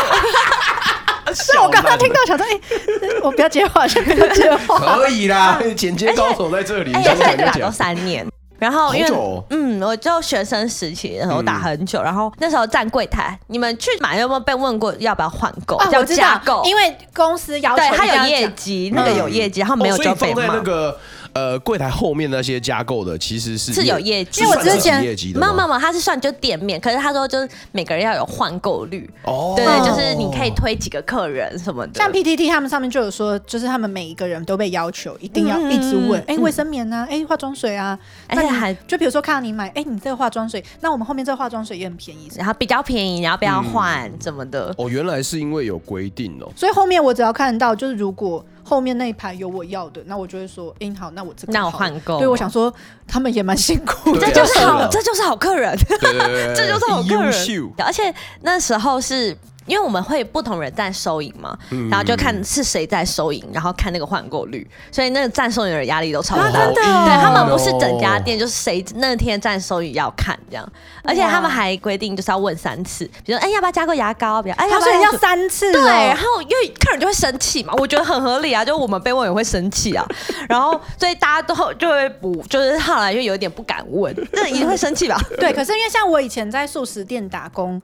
[1.34, 4.80] 是我刚刚听到，想说，哎、欸，我不要接话，先不要接话。
[4.98, 6.94] 可以啦，剪接高手在这里。
[6.94, 8.26] 而且现在打到三年，
[8.58, 9.44] 然后因为哦。
[9.50, 15.76] 嗯，我就学生时期的时候打很久，然后那时候站柜台，你们去买有没有被问过要不要换购？
[15.78, 20.56] 啊，叫我知道加购，因为公司要求对他有业绩，那个有业绩，然后没有哦所以放在就被骂。
[20.56, 21.00] 那个
[21.34, 29.54] 呃柜台后面那些加购的，其实是是有业绩，因为我之前业绩的没有没有没有，他是算就店面，可是他说就是每个人要有换购率，哦。
[29.56, 44.74] 对对，就是你可以推几个客人什么的，像 PTT 他们上面就有说，就是他们每一个人都被要求一定要一直问，哎、嗯卫生棉啊，哎、化妆水啊，而且还就比如说看到你买，哎、你这个化妆水，那我们后面这个化妆水也很便宜，然后比较便宜，然后不要换怎么的？
[44.78, 46.50] 哦，原来是因为有规定哦。
[46.56, 52.72] 所以后面我只要看到，就是如果后面那一排有我要的，那我就会说，哎、好，那我这个那我好换购对，我想说
[53.08, 57.34] 他们也蛮辛苦的，这就是好，这就是好客人，对对对对 这就是好客人。
[57.80, 59.36] 而且那时候是
[59.70, 61.58] 因为我们会不同人站收银嘛，
[61.90, 66.44] 然后就看是谁在收银，然后看那个换购率，所以那个站收银的人压力都超大。
[66.44, 66.82] 啊真的。
[66.82, 70.68] 哦对他们不是整家店，就是谁那天站收银要看这样，
[71.04, 80.06] 而且他们还规定就是要问三次，比如说哎要不要加个牙膏，比如哎要不要他说要三次、哦，对，然后因为客人就会生气嘛，我觉得很合理啊，就我们被问也会生气啊，
[80.50, 85.20] 然后所以大家都就会不，就是后来就有点不敢问，这一定会生气吧？
[85.40, 87.82] 对，可是因为像我以前在素食店打工，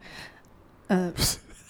[0.87, 1.13] 嗯、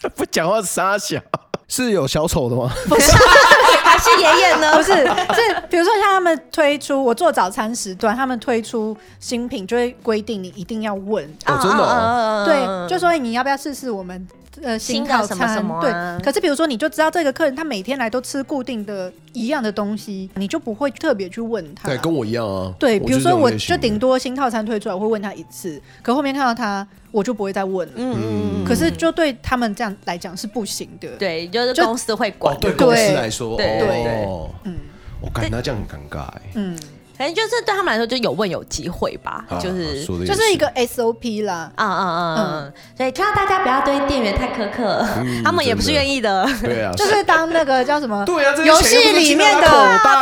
[0.15, 1.19] 不讲话傻小，
[1.67, 2.71] 是有小丑的吗？
[2.87, 3.11] 不是
[3.83, 4.75] 还是爷爷呢？
[4.75, 14.27] 不是，是比如说像他们推出我做早餐时段，他们推出新品就会规定你一定要问，哦真的对，就说你要不要试试我们
[14.63, 15.27] 呃新套餐？
[15.27, 21.87] 什么什么啊对，可是比如说你就知道这个客人他每天来都吃固定的一样的东西，你就不会特别去问他。
[21.87, 22.73] 对，跟我一样啊。
[22.79, 27.93] 对，比如说我就顶多新套餐推出来，我会问他一次，可后面看到他，我就不会再问了。
[27.97, 28.15] 嗯
[28.61, 31.07] 嗯可是就对他们这样来讲是不行的。
[31.17, 34.75] 对，就是就公司会管哦，，对公司来说，对对哦，嗯
[35.21, 36.41] 我感觉这样很尴尬哎。
[36.55, 36.77] 嗯，
[37.17, 40.03] 反正就是对他们来说就有问有机会吧，啊就是。
[40.25, 41.71] 就是一个 SOP 啦。
[41.75, 45.05] 嗯嗯嗯嗯，所以希望大家不要对店员太苛刻，
[45.43, 46.47] 他们也不是愿意的。
[46.61, 48.23] 对啊，就是 当那个叫什么？
[48.25, 49.67] 对啊游戏里面的，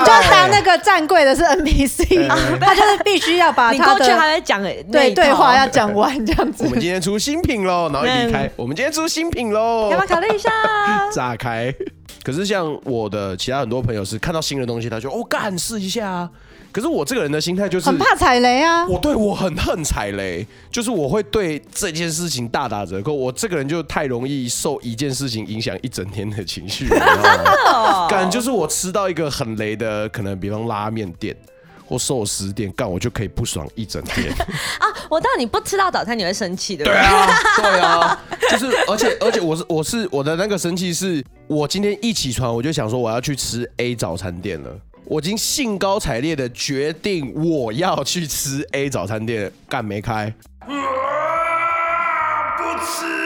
[0.05, 2.27] 就当那个站柜的是 NPC，
[2.59, 6.69] 他就是必须要把他的过去还在讲那对对话要讲完这样子我。
[6.69, 10.49] 们今天出新品喽，然后一离开嗯，我们今天出新品喽，要不要考虑一下？
[11.13, 11.73] 炸开。
[12.23, 16.29] 可是像我的其他很多朋友是看到新的东西，他就哦干试一下啊。
[16.71, 18.87] 可是我这个人的心态就是很怕踩雷啊！
[18.87, 23.13] 我对我很恨踩雷，就是我会对这件事情大打折扣。
[23.13, 28.07] 我这个人就太容易受一件事情影响一整天的情绪， 你知道吗？
[28.09, 31.35] 感就是我吃到一个很雷的，可能比方拉面店
[31.85, 34.33] 或寿司店，干我就可以不爽一整天。
[34.79, 36.99] 啊，我知道你不吃到早餐你会生气，对不对？
[36.99, 44.69] 对啊，对啊，就是而且而且我是我是我的那个生气是，我今天一起床我就想说我要去吃 A 早餐店了。
[45.05, 50.33] 我已经兴高采烈的决定我要去吃 A 早餐店，干没开。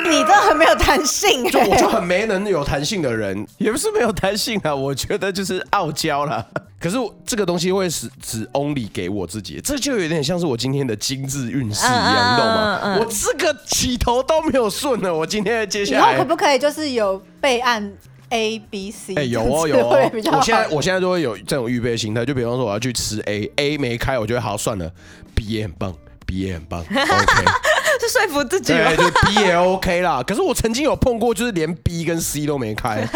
[0.10, 1.94] 你这很没有弹性就我就哎。
[1.94, 6.46] 很没能有弹性的人，也不是没有弹性啊，我觉得就是傲娇啦。
[6.80, 12.98] 可是我这个东西会是只 only 给我自己，这就有点像是我今天的精致运势一样，你懂吗？
[13.00, 17.92] 我这个起头都没有顺了，我今天接以下来以后可不可以就是有备案
[18.30, 19.16] A、B、C？
[19.16, 24.92] 哎、有哦有哦我现在我现在都会有这种预备心态，就比方说我要去吃 A，A 没开，我觉得好算了
[25.34, 25.94] ，B 也很棒
[26.26, 27.46] ，B 也很棒，OK。
[28.00, 28.98] 是说服自己吗对，？
[28.98, 30.22] 就 B 也 OK 啦。
[30.26, 33.08] 可是我曾经有碰过，就是连 B 跟 C 都没开，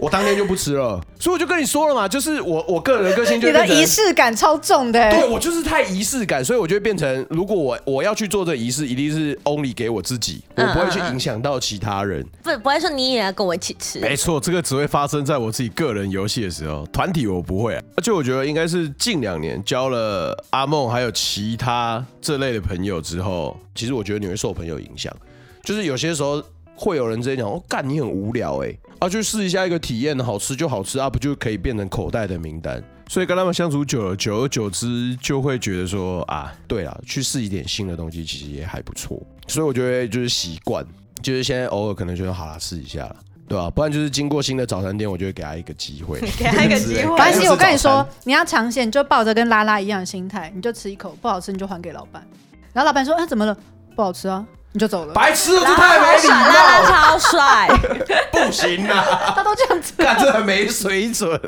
[0.00, 1.00] 我当天就不吃了。
[1.18, 5.10] 所以我就跟你说了嘛，就是我我个人的个性就你的仪式感超重的欸。
[5.10, 12.26] 对我就是太仪式感，所以我就会变成，如果我我要去做这个仪式，一定是 only 给我自己，我不会去影响到其他人。
[12.42, 17.82] 不不会说你也要跟我一起吃，没错，这个只会发生在我自己个人游戏的时候，团体我不会、啊。
[17.96, 25.14] 而且我觉得应该是近两年交了阿梦还有其他这类的朋友之后，其实我觉得你会受朋友影响，
[25.62, 26.42] 就是有些时候
[26.80, 32.82] 会有人直接讲，哦，干你很无聊哎、欸，啊，去试一下一个体验，好吃就好吃啊，不就可以变成口袋的名单？
[33.06, 39.20] 所以跟他们相处久了，久而久之就会觉得说啊，对了，去试一点新的东西其实也还不错。
[39.46, 40.82] 所以我觉得就是习惯，
[41.20, 43.16] 就是现在偶尔可能觉得好啦，试一下了。
[43.50, 52.24] 对吧、不然就是经过新的早餐店，我就会给他一个机会， 给他一个机会没关系，我跟你说，你要尝鲜，你就抱着跟拉拉一样的心态，你就吃一口，不好吃你就还给老板。
[52.72, 53.56] 然后老板说：“啊，怎么了？
[53.96, 55.12] 不好吃啊，你就走了。
[55.12, 57.68] 白痴，这拉太没礼貌，超帅，
[58.30, 61.40] 不行啊！”他都这样子，干这很没水准。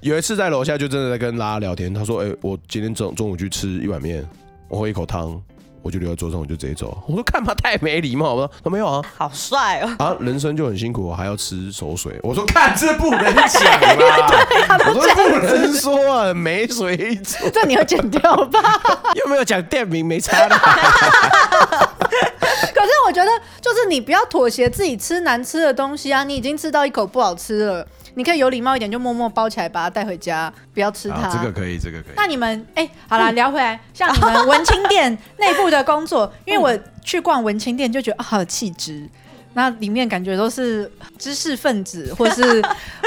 [0.00, 4.26] 有一次在楼下就真的在跟拉拉聊天，他说：“哎、我今天中中午去吃一碗面，
[4.68, 5.38] 我喝一口汤，
[5.82, 7.02] 我就留在桌上，我就直接走。
[7.06, 8.32] 我说干嘛太没礼貌？
[8.32, 9.94] 我说他没有啊，好帅哦。
[10.02, 12.18] 啊，人生就很辛苦，我还要吃手水。
[12.22, 17.52] 我说看这不能讲啊， 我说不能说啊，没水准。
[17.52, 18.80] 这你要剪掉吧？
[19.22, 20.56] 又没有讲店名，没差的。
[22.74, 23.30] 可是我觉得，
[23.60, 26.24] 就是你不要妥协自己吃难吃的东西啊！
[26.24, 31.28] 你已经吃到一口不好吃了，你可以有礼貌一点，就默默包起来，把它带回家，不要吃它。
[31.28, 32.12] 这个可以，这个可以。
[32.16, 39.08] 那你们，哎、欸，好了，聊回来，像你们文青店内部的工作，因为我去逛文青店就觉得好有气质，
[39.54, 42.62] 那里面感觉都是知识分子或是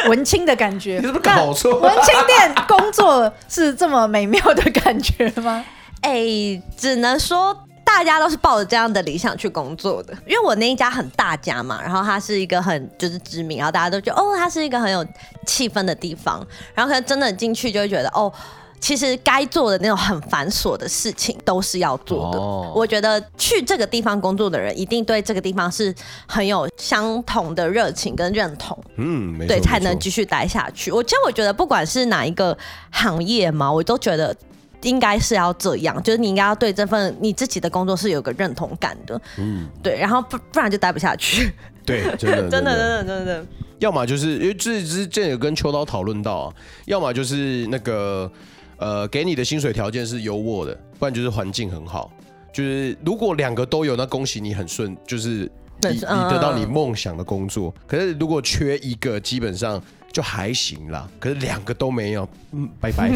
[0.07, 0.97] 文青的感觉。
[1.01, 1.79] 你是不是搞错？
[1.79, 5.63] 文青店工作是这么美妙的感觉吗？
[6.01, 7.65] 哎、欸，只能说。
[7.95, 15.05] 大家都是抱着这样的理想去工作的，因为我那一家很大家嘛，然后它是一个很就是知名，然后大家都觉得哦，它是一个很有
[15.45, 18.33] 气氛的地方，然后可能真的进去就会觉得哦，
[18.79, 22.39] 其实该做的那种很繁琐的事情都是要做的。
[22.39, 25.93] 哦、我觉得去这个地方工作的人一定对这个地方是
[26.27, 30.91] 很有相同的热情跟认同，嗯，对，才能继续待下去。
[30.91, 32.57] 我其实我觉得不管是哪一个
[32.91, 34.35] 行业嘛，我都觉得。
[34.83, 41.51] 应该是要这样，就是你应该要对这份你自己的工作是有个认同感的，嗯，对，然后不不然就待不下去，
[41.85, 43.45] 对， 真的，真的，真的，真的，
[43.79, 46.53] 要么就是因为这之前有跟秋刀讨论到啊，
[46.85, 48.31] 要么就是那个
[48.77, 52.11] 呃给你的薪水条件是优渥的，不然就是环境很好，
[52.53, 55.49] 就是如果两个都有，那恭喜你很顺，就是
[55.81, 59.81] 你你得到你梦想的工作，可是如果缺一个，基本上。
[60.13, 63.09] 就还行啦，可是两个都没有，嗯，拜拜，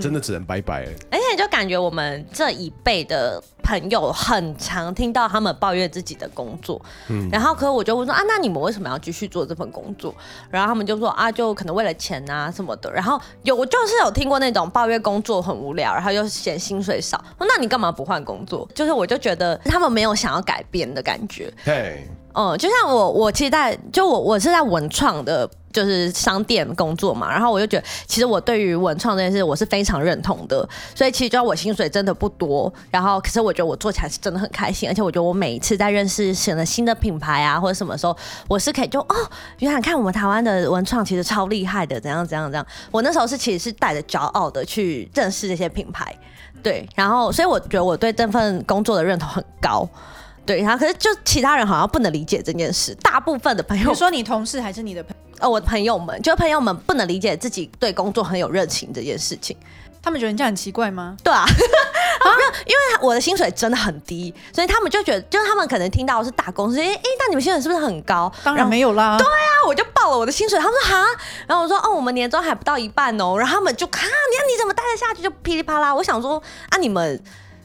[0.00, 0.92] 真的只能拜拜了。
[1.12, 10.14] 而且就感觉我们这一辈的朋友很常听到他们抱怨自己的工作，嗯，然后可是我就问说啊，那你们为什么要继续做这份工作？
[10.50, 12.90] 然后他们就说啊，就可能为了钱啊什么的。
[12.90, 18.66] 然后有我就是有听过那种抱怨工作很无聊，然后又嫌薪水少，那你干嘛不换工作？
[18.74, 21.52] 就是我就觉得他们没有想要改变的感觉。
[21.62, 25.48] 对，嗯，就像我，我其实在就我我是在文创的。
[25.70, 38.16] 就是商店工作嘛，然后我就觉得，其实我对于文创这件事我是非常认同的，所以其实就我薪水真的不多，然后可是我觉得我做起来是真的很开心，而且我觉得我每一次在认识选了新的品牌啊或者什么时候，
[38.48, 39.14] 我是可以就哦，
[39.58, 46.12] 原来看我们台湾的文创其实超厉害的，怎样怎样怎样，我那时候是其实是带着骄傲的去认识这些品牌，
[46.62, 49.86] 对，然后所以我觉得我对这份工作的认同很高。
[50.48, 55.36] 对，然后可是就其他人好像不能理解这件事，大部分的朋友，你说你同事还是你的朋友？
[55.40, 59.54] 呃，我的朋友们，就朋友们不能理解自己对工作很有热情这件事情，
[60.02, 61.14] 他们觉得你这样很奇怪吗？
[61.22, 68.32] 对啊，没有，因为我的薪水真的很低，所以他们就觉得，就是他们可能听到是大公司，哎哎，那你们薪水是不是很高？
[68.42, 69.18] 当然没有啦。
[69.18, 71.04] 对啊，我就报了我的薪水，他们说哈，
[71.46, 75.94] 然后我说哦，我们年终还不到一半哦，然后他们就看，你看你怎么待得下去，就噼里啪啦。
[75.94, 77.22] 我想说啊，你们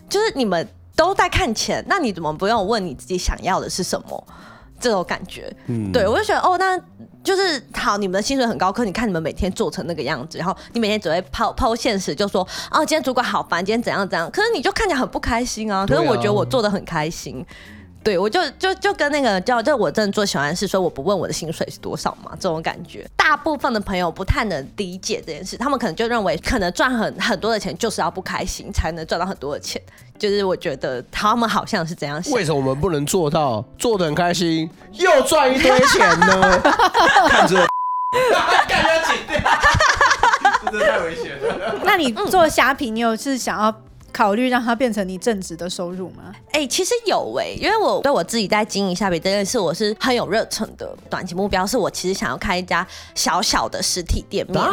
[0.10, 0.68] 就是你们。
[0.96, 4.28] 都在看钱，那你怎么不用问你自己想要的是什么？
[4.80, 6.78] 这种感觉，嗯，对我就觉得哦，那
[7.24, 15.86] 就是好，你们的薪水很高，可你看你们每天做成那个样子，然后你每天只会抛抛现实，就说哦，今天主管好烦，今天怎样怎样，可是你就看起来很不开心啊。
[15.88, 17.46] 可是我觉得我做的很开心。
[18.04, 29.82] 对，我就就就跟那个叫，就我真的做喜欢的事，所以我不问我的薪水是多少嘛，这种感觉，大部分的朋友不太能理解这件事，他们可能就认为，可能赚很很多的钱就是要不开心才能赚到很多的钱，
[30.20, 32.34] 就是我觉得他们好像是这样想。
[32.34, 36.60] 为什么我们不能做到做的很开心又赚一堆钱呢？
[37.30, 37.66] 看着，
[38.68, 39.40] 干要紧掉，
[40.70, 41.76] 真的太危险了。
[41.86, 43.74] 那你做虾皮，你有是想要？
[44.14, 46.32] 考虑让它变成你正职的收入吗？
[46.52, 50.96] 哎、欸，其实有哎、欸，因为我对我自己在经营下笔这件事，我是很有热忱的。
[51.10, 54.64] 短期目标是我其实想要开一家小小的实体店面。
[54.64, 54.72] 啊、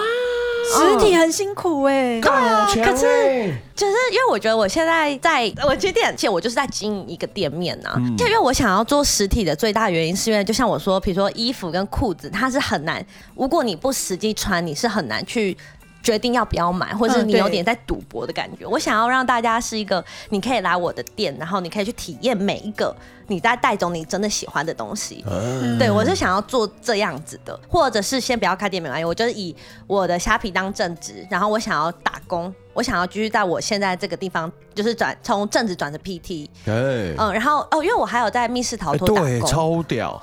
[0.76, 7.97] 实体很辛苦哎、欸，对啊，可是就是因为我觉得我现在在我接店，其实我就是在经营一个店面呐、啊。
[7.97, 15.57] 嗯、就因为我想要做实体的最大原因，是因为就像我说，比如说衣服跟裤子，它是很难，如果你不实际穿，你是很难去。
[16.03, 18.64] 决定要不要买，或者是你有点在赌博的感觉。
[18.64, 22.94] 嗯、我想要让大家是一个，你可以来我的店，然后你可以去体验每一个
[23.26, 25.24] 你在带走你真的喜欢的东西。
[25.30, 29.55] 嗯、对，我是想要做这样子的，或者是先不要开店没关系，我就是以
[29.86, 32.53] 我的虾皮当正职，然后我想要打工。
[32.81, 40.18] 我想要继续在我现在这个地方，就是转从正职转成 PT，嗯，然后哦，因为我还有在密室逃脱打工，对，超屌，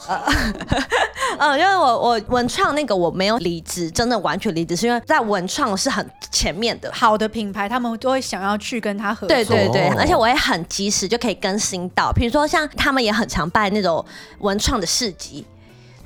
[1.37, 14.03] 嗯，因为我我文创那个我没有离职，真的完全离职，是因为在文创是很前面的，好的品牌他们都会想要去跟他合作，对对对，而且我也很及时就可以更新到，比如说像他们也很常办那种
[14.39, 15.45] 文创的市集。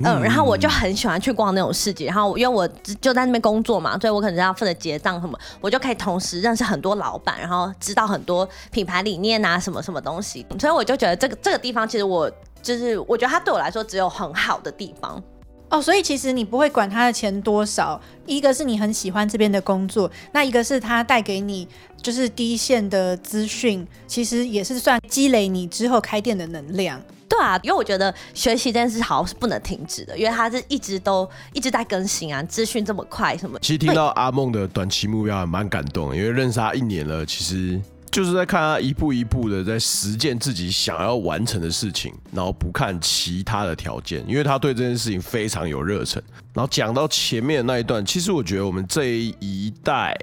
[0.03, 2.67] 嗯，然后我就很喜欢去逛那种市集，然后因为我
[2.99, 12.31] 就在那边工作嘛，所以我可能要负责结账什么，我就可以同时认识很多老板，然后知道很多品牌理念啊什么什么东西，所以我就觉得这个这个地方其实我
[12.61, 15.21] 就是我觉得它对我来说只有很好的地方。
[15.69, 21.65] 哦，所以其实你不会管他的钱多少，一个是你很喜欢这边的工作，那一个是他带给你
[22.01, 27.01] 就是第一线的资讯，其实也是算积累你之后开店的能量。
[27.31, 33.57] 对啊，因为我觉得学习这件事好像是不能停止的，因为他是一直都一直在更新啊，资讯这么快什么。
[33.61, 37.79] 其实听到阿梦的短期目标还蛮感动，因为认识他一年了，其实。
[38.11, 46.21] 就是在看他一步一步的在实践自己想要完成的事情，然后不看其他的条件，因为他对这件事情非常有热忱。
[46.53, 49.05] 然后讲到前面的那一段，其实我觉得我们这
[49.39, 50.13] 一代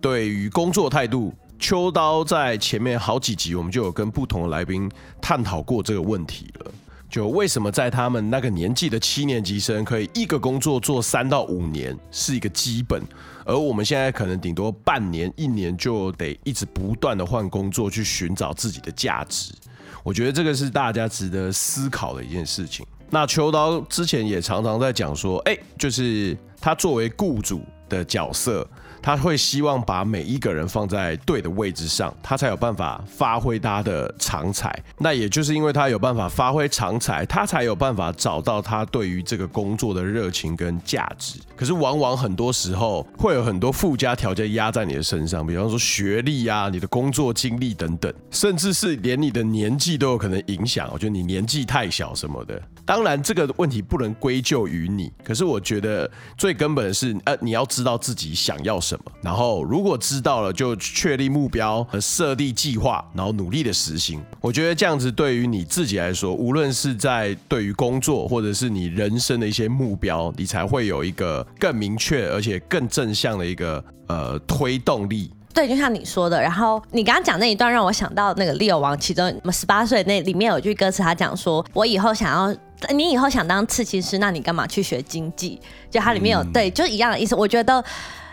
[0.00, 4.90] 对于工作态度，秋刀在前面好几集我们就有跟不同的来宾
[5.20, 6.70] 探讨过这个问题了。
[7.08, 13.00] 就为什么在他们那个年纪的七年级生可以一个工作做三到五年是一个基本，
[13.44, 19.54] 而我们现在可能顶多半年、一年就得一直不断的换工作去寻找自己的价值。
[20.02, 22.84] 我觉得这个是大家值得思考的一件事情。
[23.08, 28.68] 那秋刀之前也常常在讲说，哎，就是他作为雇主的角色。
[29.06, 34.76] 他会希望把每一个人放在对的位置上，他才有办法发挥他的长才。
[34.98, 41.38] 那也就是因为他有办法发挥长才，他才有办法找到他对于这个工作的热情跟价值。
[41.54, 50.90] 可是往往很多时候会有很多附加条件压在你的身上，比方说学历啊、你的工作经历等等，甚至是连你的年纪都有可能影响。
[50.92, 52.60] 我觉得你年纪太小什么的。
[52.86, 59.04] 当然这个问题不能归咎于你，可是我觉得最根本的是，呃，你要知道自己想要什么。
[59.20, 64.22] 然后，如果知道了，就确立目标和设立计划，然后努力的实行。
[64.40, 75.32] 我觉得这样子对于你自己来说，无论是在对于工作，或者是你人生的一些目标，你才会有一个更明确而且更正向的一个呃推动力。
[75.56, 76.38] 对，就像你说的。
[76.38, 82.54] 然后你刚刚讲那一段，让我想到那个《利尔王》其中十八岁那里面有句歌词，他讲说：“我以后想要。”
[82.94, 85.58] 你以后想当刺青师，那你干嘛去学经济？
[85.90, 87.34] 就它里面有、嗯、对，就一样的意思。
[87.34, 87.82] 我觉得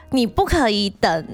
[0.09, 1.25] 你不可以等，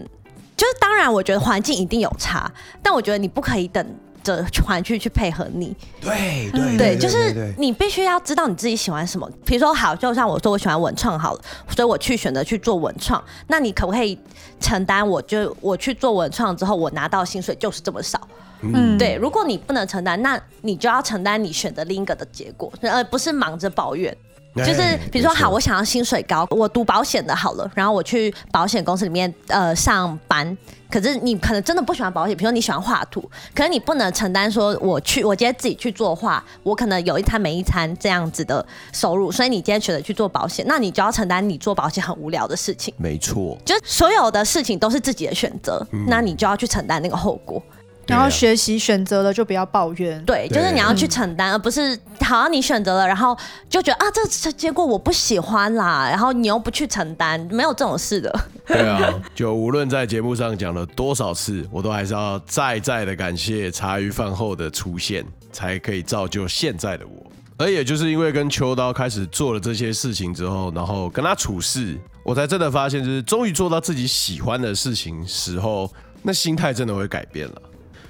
[0.55, 2.49] 就是当然，我觉得环境一定有差，
[2.83, 3.83] 但我觉得你不可以等
[4.23, 5.75] 着环境去配合你。
[6.01, 9.29] 对对对，就是你必须要知道你自己喜欢什么。
[9.45, 11.41] 比如说，好，就像我说我喜欢文创好了，
[11.75, 13.23] 所以我去选择去做文创。
[13.47, 14.17] 那你可不可以
[14.59, 15.07] 承担？
[15.07, 18.19] 我就我去做文创之后，我拿到薪水就是这么少。
[18.61, 24.15] 嗯，对，如果你不能承担，那你就要承担你选择另一个的结果，而不是忙着抱怨。
[24.55, 24.81] 就是
[25.11, 30.57] 比如说，好，我想要薪水高，我读保险的好了，然后我去保险公司里面呃上班。
[30.91, 33.23] 可是你可能真的不喜欢保险，比如说你喜欢画图，
[33.53, 42.91] 可是你不能承担说我去我今天自己去做画，我可能有一餐没一餐这样子的收入，所以你今天选择去做保险，那你就要承担你做保险很无聊的事情。
[42.97, 47.61] 没错，就是所有的事情都是自己的选择，嗯，那你就要去承担那个后果。
[48.09, 53.37] 然后学习选择了就不要抱怨，对，就是你要去承担，而不是好像你选择了，然后
[53.69, 58.39] 就觉得啊，这这结果我不喜欢啦，然后你又不去承担，没有这种事的。
[58.65, 67.31] 对啊，就无论在节目上讲了多少次，我都还是要再再的感谢茶余饭后的出现，才可以造就现在的我。
[67.57, 75.91] 而也就是因为跟秋刀开始做了这些事情之后，然后跟他处事，我才真的发现，就是终于做到自己喜欢的事情时候，
[76.21, 77.61] 那心态真的会改变了。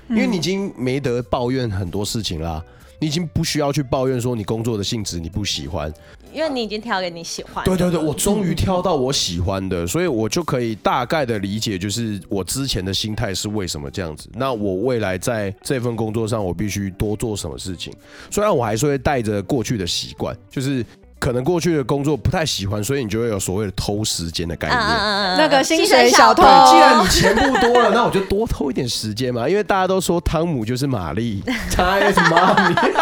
[0.10, 2.64] 因为你已经没得抱怨很多事情啦，
[2.99, 5.93] 你已经不需要去抱怨说你工作的性质你不喜欢，
[6.34, 7.64] 因为你已经挑给你喜欢。
[7.64, 14.30] 对对对，我终于挑到我喜欢的，所以我就可以大概的理解，就是我之前的心态是为什么这样子。
[14.34, 17.93] 那我未来在这份工作上，我必须多做什么事情？
[18.32, 20.86] 虽然我还是会带着过去的习惯，就是。
[21.20, 24.80] 可能过去的工作不太喜欢，所以你就会有所谓的偷时间的概念。
[24.80, 29.47] 嗯嗯嗯那个薪水小偷，既然你钱不多了，那我就多偷一点时间嘛。
[29.47, 32.93] 因为大家都说汤姆就是玛丽，Time is money，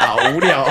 [0.00, 0.66] 好无聊。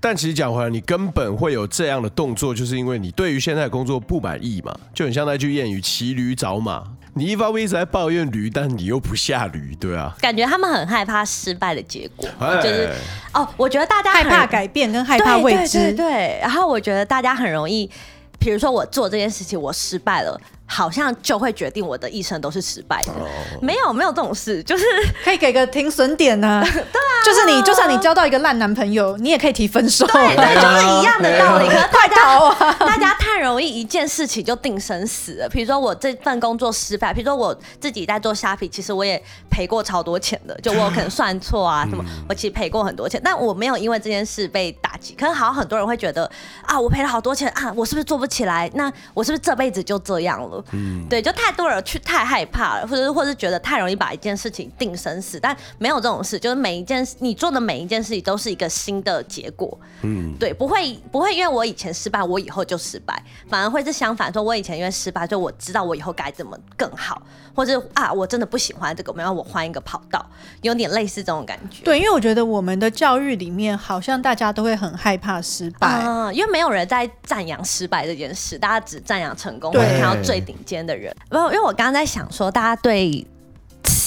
[0.00, 4.74] 但其实讲回来，你根本会有这样的动作，就是因为你对于现在的工作不满意嘛。
[4.92, 6.82] 就很像那句谚语：骑驴找马。
[7.14, 10.14] 你一方面一直在抱怨驴，但你又不下驴，对啊？
[10.20, 12.28] 感觉他们很害怕失败的结果，
[12.62, 12.88] 就是
[13.32, 16.38] 哦，我觉得大家害怕改变跟害怕未知，对，对，对，对。
[16.40, 17.90] 然后我觉得大家很容易，
[18.38, 20.40] 比如说我做这件事情，我失败了。
[20.70, 23.12] 好像就会决定我的一生都是失败的，
[23.60, 24.84] 没有没有这种事，就是
[25.24, 26.62] 可以给个停损点呢。
[26.68, 30.06] 对啊，就是你，就算你交到一个烂男朋友，你也可以提分手。
[30.06, 31.66] 对对，就是一样的道理。
[31.66, 35.48] 可是大家、啊、大家太容易一件事情就定生死了。
[35.48, 40.54] 比如说我这份工作失败，比如说我自己在做虾皮，其实我也赔过超多钱的。
[40.60, 45.14] 就我可能算错啊什么，我其实赔过很多钱，但我没有因为这件事被打击。
[45.14, 46.30] 可是好像很多人会觉得
[46.62, 48.70] 啊，我赔了好多钱啊，我是不是做不起来？
[48.74, 50.57] 那我是不是这辈子就这样了？
[50.72, 59.78] 嗯，对，就太多人去太害怕了，或者或是觉得太容易把一件事情定生死，但没有这种事，就是每一件你做的每一件事情都是一个新的结果。
[60.02, 67.22] 嗯，对，不会不会因为我以前失败，我以后就失败，反而会是相反，说我以前因为失败，就我知道我以后该怎么更好，
[67.58, 70.24] 或者啊，我真的不喜欢这个，我要我换一个跑道，
[70.62, 71.82] 有点类似这种感觉。
[71.82, 81.12] 对，因为我觉得我们的教育里面，好像大家都会很害怕失败，嗯，因为没有人在赞扬失败这件事，大家只赞扬成功，或者看到最顶尖的人。
[81.28, 83.26] 不，因为我刚刚在想说，大家对。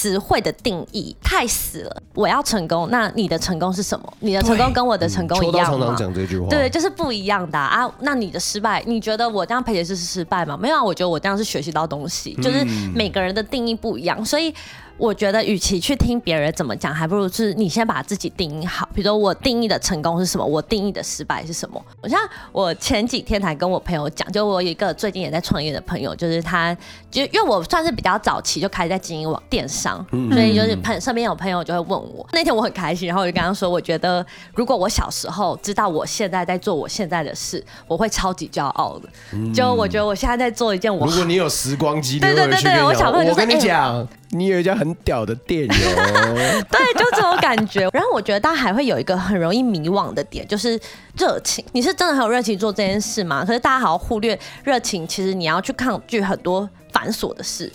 [0.02, 2.02] 词汇的定义太死了。
[2.16, 4.14] 我要成功，那你的成功是什么？
[4.20, 5.86] 你的成功跟我的成功一样吗？
[5.86, 7.88] 常常讲这句话，对，就是不一样的啊。
[8.00, 10.58] 那你的失败，你觉得我这样赔钱是失败吗？
[10.60, 12.34] 没有啊，我觉得我这样是学习到东西。
[12.42, 14.52] 就是每个人的定义不一样，所以。
[15.02, 18.88] 我觉得，与其去听别人怎么讲，还不如是你先把自己定义好。
[18.94, 20.46] 比如说，我定义的成功是什么？
[20.46, 21.84] 我定义的失败是什么？
[22.04, 22.20] 我像
[22.52, 26.72] 我前几天才跟我朋友讲，就我有一个最近也在创业的朋友，就是他，
[27.10, 32.24] 就因为我算是比较早期就开始在经营网电商，所以就是朋身边有朋友就会问我。
[32.32, 34.24] 那天我很开心，然后我就跟他说，我觉得
[34.54, 39.10] 如果我小时候知道我现在在做我现在的事，我会超级骄傲的。
[39.52, 44.08] 就我觉得我现在在做一件我，如果你有时光机， 对对对对，我小朋友就跟你讲。
[44.32, 45.74] 你有一家很屌的店哟，
[46.72, 47.82] 对，就这种感觉。
[47.94, 50.80] 然后我觉得大家还会有一个很容易迷惘的点，就是
[51.18, 51.64] 热情。
[51.74, 53.44] 你是真的很有热情做这件事吗？
[53.46, 57.72] 可是大家好像忽略热情，其实你要去抗拒很多繁琐的事。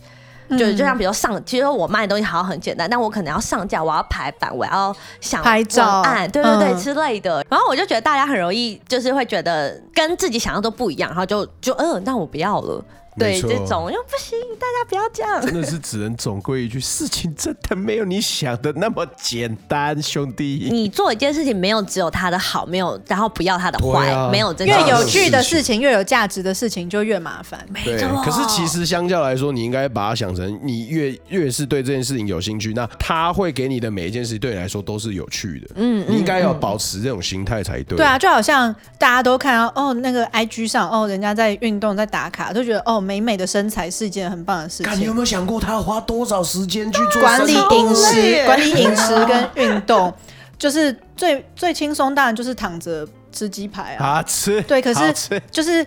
[0.49, 6.03] 嗯、就就像比如上，其实我卖的东西好像很简单，但我可能要上架，我要排版，我要想拍照，
[6.33, 7.45] 对对对、嗯、之类的。
[7.51, 12.85] 然后我就觉得大家很容易就是会觉得跟自己想象都不一样，然后就就嗯、呃，那我不要了。
[13.19, 15.41] 对，这种又不行，大家不要这样。
[15.41, 20.69] 真的是只能总归一句，事情真的没有你想的那么简单，兄弟。
[20.71, 24.73] 你做一件事情，没有只有它的好，没有然后不要它的坏，啊、没有这个。
[24.73, 27.65] 越有趣的事情，越有价值的事情就越麻烦。
[27.71, 35.69] 没错，可是其实相较来说，你应该把它想成，你越越是对这件事情有兴趣，那他会给你的每一件事情对你来说都是有趣的。
[35.77, 37.97] 嗯，你应该要保持这种心态才对。
[37.97, 43.03] 对啊，就好像大家都看到哦，那个 IG 上哦，人家在运动在打卡，都觉得哦。
[43.07, 45.01] 美美的身材是一件很棒的事情。
[45.01, 50.13] 你有没有想过，他要花多少时间去做管理饮食、管理饮食跟运动？
[50.59, 55.87] 就是最最轻松，当然就是躺着吃鸡排啊，啊吃对，可是就是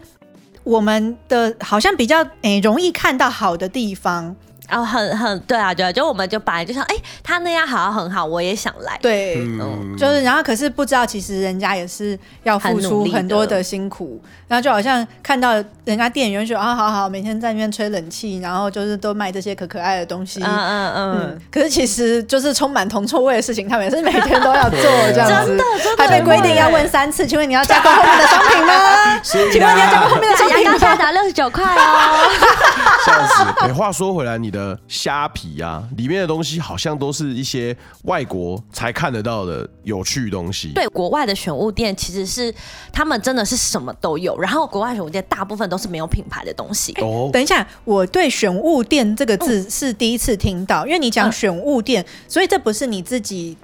[0.64, 4.36] 我们的好像比较诶、欸、容易看到好的地方。
[4.70, 8.98] 然后很很对啊，对啊，就我们就本来就想，哎，他那样好像很好，我也想来。
[9.02, 14.22] 对，嗯，就是然后可是不知道，其实人家也是要付出很多的辛苦。
[14.48, 15.54] 然后就好像看到
[15.86, 20.42] 人家店员说啊，好好，每天在那边吹冷气，然后就是都卖这些可可爱的东西。
[20.44, 21.42] 嗯嗯嗯。
[21.52, 24.80] 可是其实就是充满铜臭味的事情，他们也是每天都要做
[25.14, 25.50] 这样子。
[25.50, 26.04] 真的，真的。
[26.04, 29.20] 还被规定要问三次，请问你要加购 后面的商品吗？
[29.22, 30.72] 请问你要加购后面的商品吗？
[30.80, 32.30] 现在打六十九块哦。
[33.06, 33.44] 笑死！
[33.60, 34.59] 哎，话说回来，你的。
[34.60, 40.74] 呃，虾皮啊，里面的东西好像都是一些外国才看得到的有趣东西。
[40.74, 42.54] 对，国外的选物店其实是
[42.92, 46.92] 他们真的是什么都有，然后国外选物店大部分都是没有品牌的东西。
[47.02, 53.56] 哦，等一下，我对“选物店”这个字是第一次听到，因为你讲选物店，所以这不是你自己。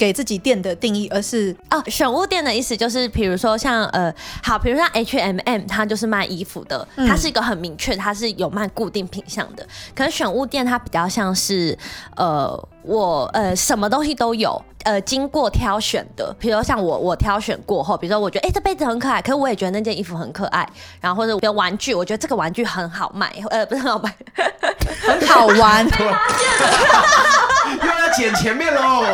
[0.00, 4.10] 给自己店的定义，而是哦，选物店的意思就是，比如说像呃，
[4.42, 9.66] 好，比如像 H M M，它就是卖衣服的，它是一个很明确，它是有卖固定品项的。
[9.94, 11.76] 可是选物店它比较像是
[12.16, 12.50] 呃，
[12.82, 16.34] 我呃什么东西都有，呃，经过挑选的。
[16.38, 20.66] 比如说像我，我挑选过后，比如说我觉得哎、欸、这杯子很可爱，可是我也觉得那件衣服很可爱。
[20.98, 24.16] 然后或者比如玩具，我觉得这个玩具很好卖，呃，不是很好卖，
[25.02, 25.86] 很好玩。
[27.82, 29.04] 又要剪前面喽。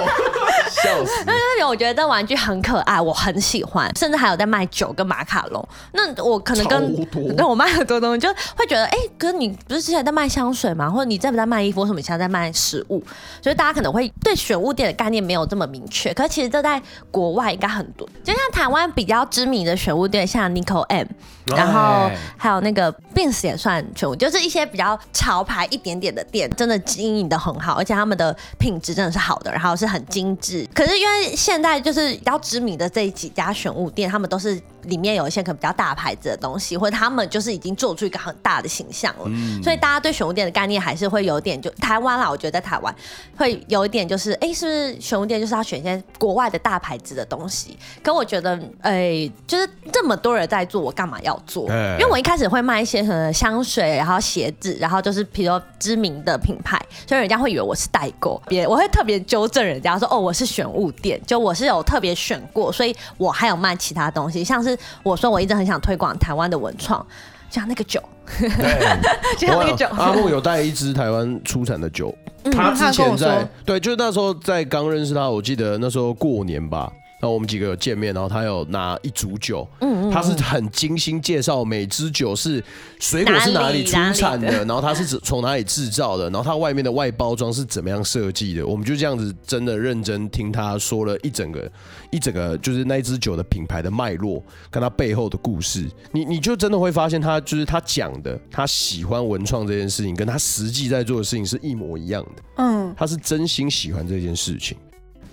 [0.83, 1.25] 笑死！
[1.27, 5.69] 那边我觉得这玩具很可爱，我很喜欢，甚至还有在卖酒跟马卡龙。
[5.93, 7.07] 那我可能跟
[7.37, 10.89] 跟 我卖很多东西，就会觉得，哎、欸，哥，你不是之前在卖香水吗？
[10.91, 11.81] 或者你在不在卖衣服？
[11.81, 13.03] 为什么你现在在卖食物？
[13.43, 16.13] 所以大家可能会对选物店的概念没有这么明确。
[16.13, 21.07] 可是其实这在国外应该很多，就像台湾比较知名的选物店，像 Nico M，
[21.47, 30.66] 然后还有那个 Bins 也算选物，就是一些比较潮牌一点点的店，真的经营的很好，而且他们的品质真的是好的，然后是很精致。
[30.75, 34.61] 可是因为现在就是比较知名的这几家选物店，他们都是。
[34.87, 42.31] 里面有一些可能比较大牌子的东西，或者他们就是已经做出一个很大的形象了，嗯、所以大家对选物店的概念还是会有点就台湾啦。
[42.31, 42.95] 我觉得在台湾
[43.37, 47.77] 会有一点就是，哎、欸，是不是选物店就是要选一些国外的大牌子的东西？
[48.01, 51.65] 可我觉得，哎、欸，就是这么多人在做，我干嘛要做？
[51.99, 64.77] 因为我一开始会卖一些什么香水，然后鞋子，然后就是比如说知名的品牌，所以人家会以为我是代购，别我会特别纠正人家说，哦，我是选物店，就我是有特别选过，所以我还有卖其他东西，像是。
[65.03, 67.05] 我说我一直很想推广台湾的文创，
[67.51, 68.03] 像那个酒，
[68.39, 68.99] 对
[69.39, 69.87] 就像那个酒。
[69.91, 76.91] 阿木有带一支台湾出产的酒，嗯、他之前在对，就是那时候在刚认识他，我记得那时候过年吧。
[77.31, 82.63] 我们几个有见面，然后他有拿一组酒，嗯，他是很精心介绍每支酒是
[83.01, 91.71] 水果是哪里出产的，然后它是从哪里制造的，然后它外面的外包装是怎么样设计的，我们就这样子真的认真听他说了一整个
[92.11, 104.77] 一整个就是那一支酒的品牌的脉络跟他背后的故事，你你就真的会发现他就是他讲的，他喜欢文创这件事情，跟他实际在做的事情是一模一样的，嗯，他是真心喜欢这件事情。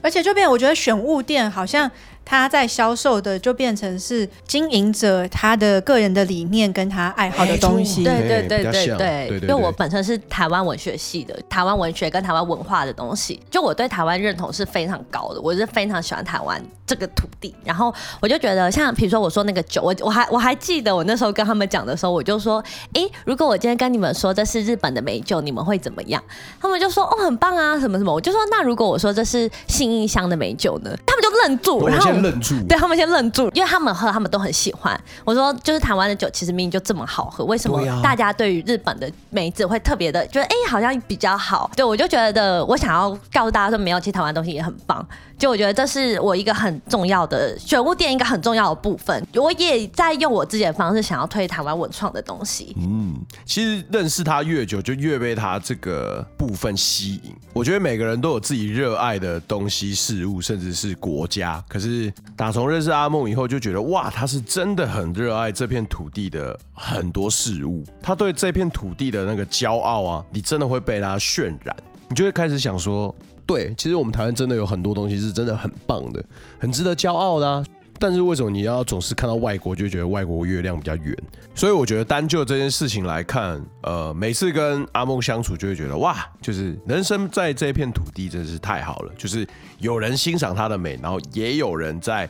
[0.03, 1.89] 而且这边，我觉得选物店好像。
[2.26, 9.39] 他在销售的就变成是经营者他的个人的理念跟他爱好的东西，对对对对对。
[9.41, 17.53] 因为我本身是台湾文学系的，台湾文学跟台湾文化的东西，就我对台湾认同是非常高的，我是非常喜欢台湾这个土地。
[17.63, 22.63] 然后我就觉得，像比如说我说那个酒，我我还我还记得我那时候跟他们讲的时候，我就说，
[22.93, 26.24] 哎，如果我今天跟你们说这是日本的美酒，你们会怎么样？
[26.61, 28.13] 他们就说，哦，很棒啊，什么什么。
[28.13, 30.95] 我就说，那如果我说这是信义乡的美酒呢？
[31.05, 32.12] 他们就愣住，然后。
[32.22, 34.99] 愣住，对他们先愣住，因为他们喝，他们都很喜欢。
[35.24, 41.70] 我说，就是台湾的酒其实明明就这么好喝，为什么大家对于日本的梅子会特别的觉得，哎、欸，好像比较好？
[41.76, 45.05] 对，我就觉得，我想要告诉大家说，没有，其实台湾东西也很棒。
[45.43, 49.27] 就我觉得这是我一个很重要的选物店，一个很重要的部分。
[49.35, 52.73] 我也在用我自己的方式，想要推台湾文创的东西。
[52.79, 53.13] 嗯，
[53.43, 57.35] 其实认识他越久，就越被他这个部分吸引。
[57.51, 61.61] 我觉得每个人都有自己热爱的东西、事物，甚至是国家。
[61.67, 67.83] 可是打从认识阿梦以后，就觉得哇，他是真的很热爱这片土地的很多事物。
[68.01, 71.75] 他对这片土地的那个骄傲啊，你真的会被他渲染。
[72.07, 73.13] 你就会开始想说。
[73.53, 76.23] 对，其实我们台湾真的有很多东西是真的很棒的，
[76.59, 77.63] 很值得骄傲的啊。
[77.99, 81.15] 但是为什么你要总是看到外国就觉得外国月亮比较圆？
[81.53, 89.47] 所以我觉得单就这件事情来看，呃，每次跟阿梦相处就会觉得哇，就是人生在这片土地真是太好了，就是
[89.77, 92.27] 有人欣赏它的美，然后也有人在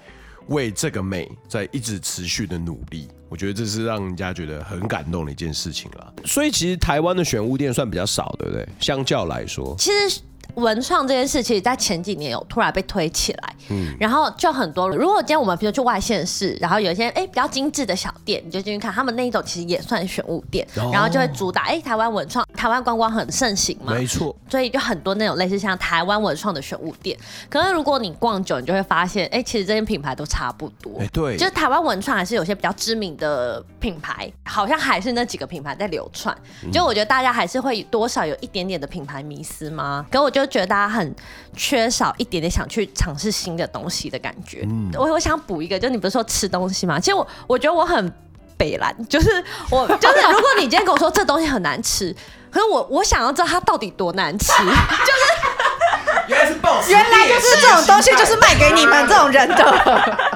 [0.47, 3.07] 为这个美在一直持续的努力。
[3.29, 6.13] 我觉得这是让人家觉得很感动的一件事情了。
[6.25, 8.67] 所以其实台湾的选物店算比较少，对不对？
[8.79, 10.21] 相较来说，其实。
[10.55, 14.87] 文创这件事，其实，在前几年有突然被推起来，嗯，然后就很多。
[14.89, 27.17] 如果今天我们比如去外县市，然后有一些哎比较精致的小店，你就进去看，他们那一种其实也算选物店，哦、然后就会主打哎台湾文创，台湾观光很盛行嘛，没错，所以就很多那种类似像台湾文创的选物店。
[27.49, 36.35] 可是如果你逛久，你就会发现，哎，其实这些品牌都差不多，哎，对，就是台湾文创还是有些比较知名的品牌，好像还是那几个品牌在流窜。
[36.71, 40.05] 就我觉得大家还是会多少有一点点的品牌迷思吗？
[40.11, 41.15] 可我就觉得大家很。
[41.55, 44.61] 缺少一点点想去尝试新的东西的感觉。
[44.63, 46.99] 嗯，我我想补一个，就你不是说吃东西吗？
[46.99, 48.11] 其实我我觉得我很
[48.57, 49.29] 北蓝，就是
[49.69, 52.11] 我 就是如果你今天跟我说这东西很难吃，
[52.49, 60.32] 可是我我想要知道它到底多难吃，就 是原来是 boss，原来就是这种东西就是卖给你们这种人的。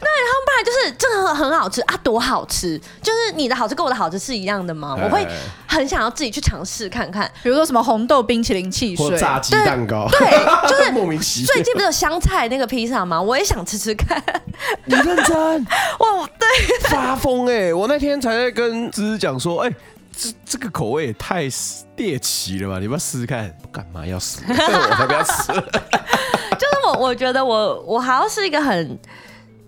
[0.00, 2.78] 对，他们本来就是真的很好吃啊，多好吃！
[3.02, 4.96] 就是你的好吃跟我的好吃是一样的吗？
[5.02, 5.26] 我会
[5.66, 11.46] 很想要自己去尝试看看，比如说什么红豆冰淇淋汽水、炸鸡蛋糕，对，就是 莫名其妙。
[11.52, 13.20] 最近不是有香菜那个披萨吗？
[13.20, 14.22] 我也想吃吃看。
[14.84, 15.66] 你认真？
[15.98, 16.48] 哇，对，
[16.88, 17.72] 发疯哎！
[17.74, 19.76] 我那天才在跟芝芝讲说，哎、欸，
[20.16, 21.48] 这这个口味也太
[21.96, 22.78] 猎奇了吧？
[22.78, 23.52] 你要不要试试看？
[23.72, 24.38] 干嘛要试？
[24.46, 25.52] 我才不要吃。
[25.52, 28.98] 就是我，我觉得我我好像是一个很。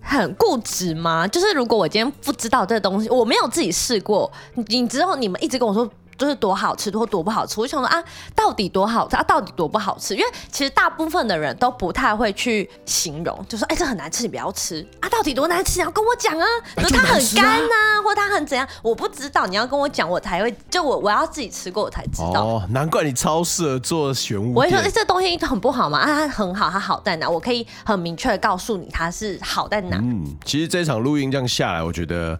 [0.07, 1.27] 很固执吗？
[1.27, 5.87] 就是如果我今天不知道这东西，我没有自己试过，你之后你们一直跟我说。
[6.17, 7.59] 就是多好吃，或多不好吃。
[7.59, 8.03] 我就想说啊，
[8.35, 9.23] 到底多好吃啊？
[9.23, 10.15] 到底多不好吃？
[10.15, 15.09] 因为其实大部分的人都不太会去形容，就说哎、欸，这很难吃，你不要吃啊！
[15.09, 15.79] 到底多难吃？
[15.79, 16.45] 你要跟我讲啊！
[16.75, 18.67] 比如它很干呐、啊，或它很怎样？
[18.81, 22.43] 我不知道，你要跟我讲，我才会就我我要自己吃过，我才知道。
[22.43, 24.53] 哦，难怪你超适合做玄武。
[24.55, 25.99] 我会说，哎、欸，这东西很不好嘛？
[25.99, 27.29] 啊，它很好，它好在哪？
[27.29, 29.97] 我可以很明确的告诉你它是好在哪。
[29.97, 32.39] 嗯，其实这场录音这样下来，我觉得。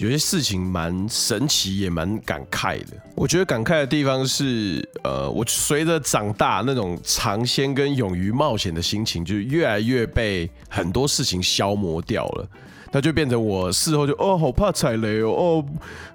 [0.00, 2.96] 有些事情蛮神奇，也蛮感慨的。
[3.14, 12.48] 我觉得感慨的地方是，呃，我随着长大，那种尝鲜跟勇于冒险的心情，就越来越被很多事情消磨掉了。
[12.90, 15.66] 那就变成我事后就哦，好怕踩雷哦，哦，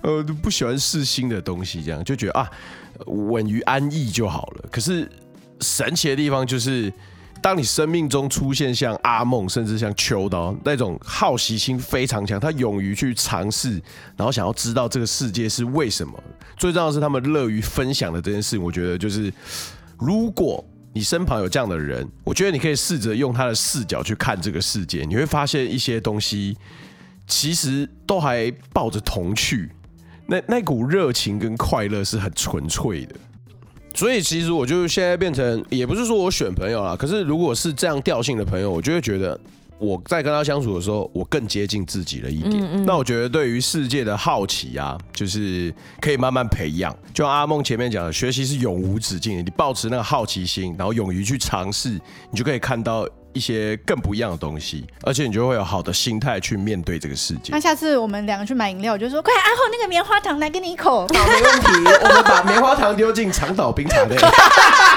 [0.02, 2.50] 呃，不喜欢试新的东西，这样就觉得啊，
[3.06, 4.66] 稳于安逸就好了。
[4.72, 5.08] 可是
[5.62, 6.92] 神奇的地方就是。
[7.46, 13.80] 当你生命中出现像阿梦，甚至像秋刀那种好奇心非常强，他勇于去尝试，
[14.18, 16.12] 然后想要知道这个世界是为什么。
[16.58, 19.32] 最重要的是他们乐于分享的这件事，我觉得就是，
[20.00, 24.42] 如果你身旁有这样的人，我觉得你可以试着用他的视角去看？
[24.42, 26.58] 这个世界，你会发现一些东西
[27.28, 29.72] 其实都还抱着童趣，
[30.26, 33.16] 那那股热情跟快乐是很纯粹的。
[33.96, 39.40] 所以其实我就现在变成，也不是说我选朋友啦，可是如果是这样调性的朋友，我就会觉得
[39.80, 42.62] 我在跟他相处的时候，我更接近自己了一点。
[42.62, 46.96] 嗯嗯，那我觉得对于世界的好奇啊，就是可以慢慢培养。
[47.14, 53.08] 就像阿梦前面讲的，学习是永无止境的，你保持那个好奇心，然后勇于去尝试，你就可以看到。
[53.36, 57.52] 一些更不一样的东西，而且你就会有好的心态去面对这个世界。
[57.52, 61.06] 那下次我们两个去买饮料，我就说快，阿后那个棉花糖来给你一口。
[61.08, 61.68] 好，没问题。
[62.02, 64.16] 我们把棉花糖丢进长岛冰茶内。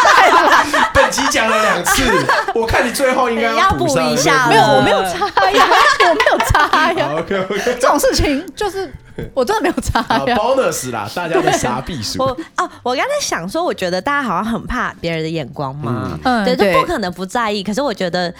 [1.08, 2.02] 本集讲了两次，
[2.54, 4.46] 我看你最后应该要补一下。
[4.48, 5.66] 没有，我没有插呀，
[6.10, 7.08] 我没有插呀。
[7.18, 8.92] OK OK，这种事情就是。
[9.34, 12.22] 我真的没有插呀，bonus 啦，大家的傻逼数。
[12.22, 17.60] 我哦，我刚才想说，我觉得大家好像很怕别人的眼光嘛，嗯，对，就不可能不在意。
[17.64, 18.32] 可是我觉得，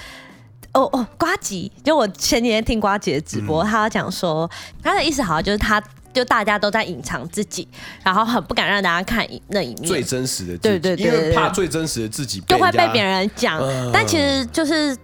[0.75, 4.49] 哦哦，瓜吉，就我前几天听瓜吉的直播，他讲说，
[4.81, 7.67] 他的意思好像就是他，就大家都在隐藏自己，
[8.03, 13.61] 然后很不敢让大家看那一面最真实的自己，对对对，因为怕最真实的自己就会被别人讲，
[13.93, 14.97] 但其实就是。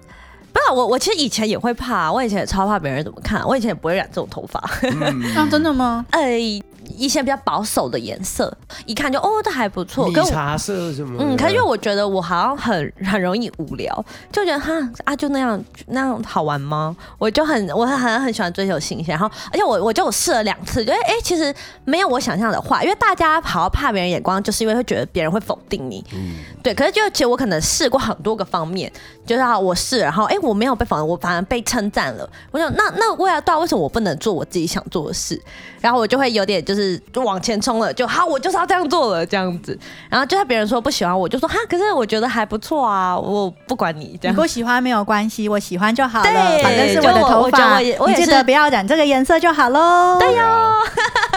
[0.53, 4.63] 不是我，我其实以前也会怕，我以前也超怕别人怎么看，我以前也不会染这种头发。
[4.83, 6.07] 嗯、啊，真的吗？
[6.15, 6.63] 哎、欸。
[6.97, 10.11] 一些比较保守的颜色，一看就哦，这还不错。
[10.13, 11.17] 跟茶色什么？
[11.21, 14.73] 嗯，可是因为我觉得我好像很很容易无聊，就觉得哈
[15.05, 16.97] 啊，就那样那样好玩吗？
[17.19, 26.05] 我就很我很很很喜欢追求新鲜，然后而且我我就试了两次，觉得哎，其实没有我想象的坏，因为大家好怕别人眼光，就是因为会觉得别人会否定你。
[26.15, 26.75] 嗯，对。
[26.75, 28.91] 可是就其实我可能试过很多个方面，
[29.27, 32.29] 就是啊我试，然后哎，我没有被否定，我反而被称赞了。
[32.51, 35.41] 我想那那为了到为什么我不能做我自己想做的事？
[35.85, 39.79] 然后我就会有点就是就往前冲了，就好，我就是要这样做了这样子。
[40.09, 44.35] 然后就算别人说不喜欢，我就说哈，可是我觉得还不错啊，我不管你这样。
[44.35, 46.25] 你不喜欢没有关系，我喜欢就好了。
[46.25, 50.17] 对，反正是我的头发，你记得不要染这个颜色就好喽。
[50.19, 50.73] 对哟。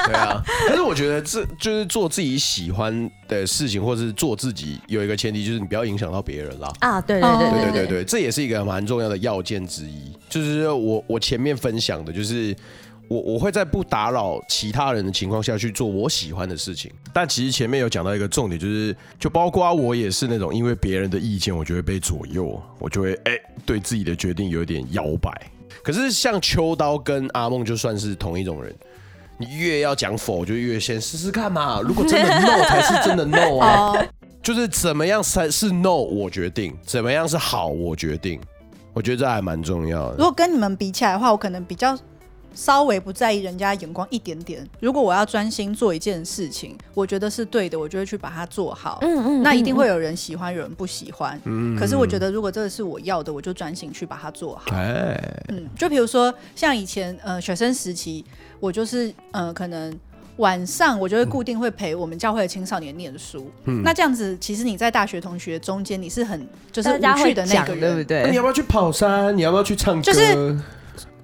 [0.05, 6.71] 对啊，可是我觉得这就是做自己喜欢的事情，或者是做自己有一个前提，就是你不要影响到别人啦。
[6.79, 10.13] 啊，对对对对对对对，这也是一个蛮重要的要件之一。
[10.29, 12.55] 就是我我前面分享的，就是。
[13.09, 25.31] 我我会在不打扰其他人的情况下去做我喜欢的事情，但其实前面有讲到一个重点，就是就包括我也是那种因为别人的意见，我就会被左右，我就会哎、欸、对自己的决定有点摇摆。
[25.81, 28.75] 可是像秋刀跟阿梦就算是同一种人，
[29.37, 31.79] 你越要讲否，就越先试试看嘛。
[31.79, 34.05] 如果真的 no 才是真的 no 啊，
[34.43, 38.37] 就是怎么样才是 no 我决定，怎么样是好我决定，
[38.91, 40.17] 我觉得这还蛮重要的。
[40.17, 41.97] 如果跟你们比起来的话，我可能比较。
[42.57, 44.67] 稍微不在意人家眼光一点点。
[44.79, 48.97] 如果我要专心做一件事情，我觉得是对的，我就会去把它做好。
[49.03, 51.39] 嗯嗯，那一定会有人喜欢，有人不喜欢。
[51.45, 54.75] 嗯，可是我觉得如果这个是我要的，我就专心去把它做好。
[54.75, 55.15] 哎，
[55.49, 58.25] 嗯，就比如说像以前呃学生时期，
[58.59, 59.95] 我就是呃可能
[60.37, 63.51] 晚上我就会固定会陪我们教会的青少年念书。
[63.65, 68.31] 嗯，那这样子其实你在大学同学中间你是很就是无趣的那个人，对不对？
[68.31, 69.37] 你要不要去跑山？
[69.37, 70.01] 你要不要去唱歌？
[70.01, 70.59] 就是。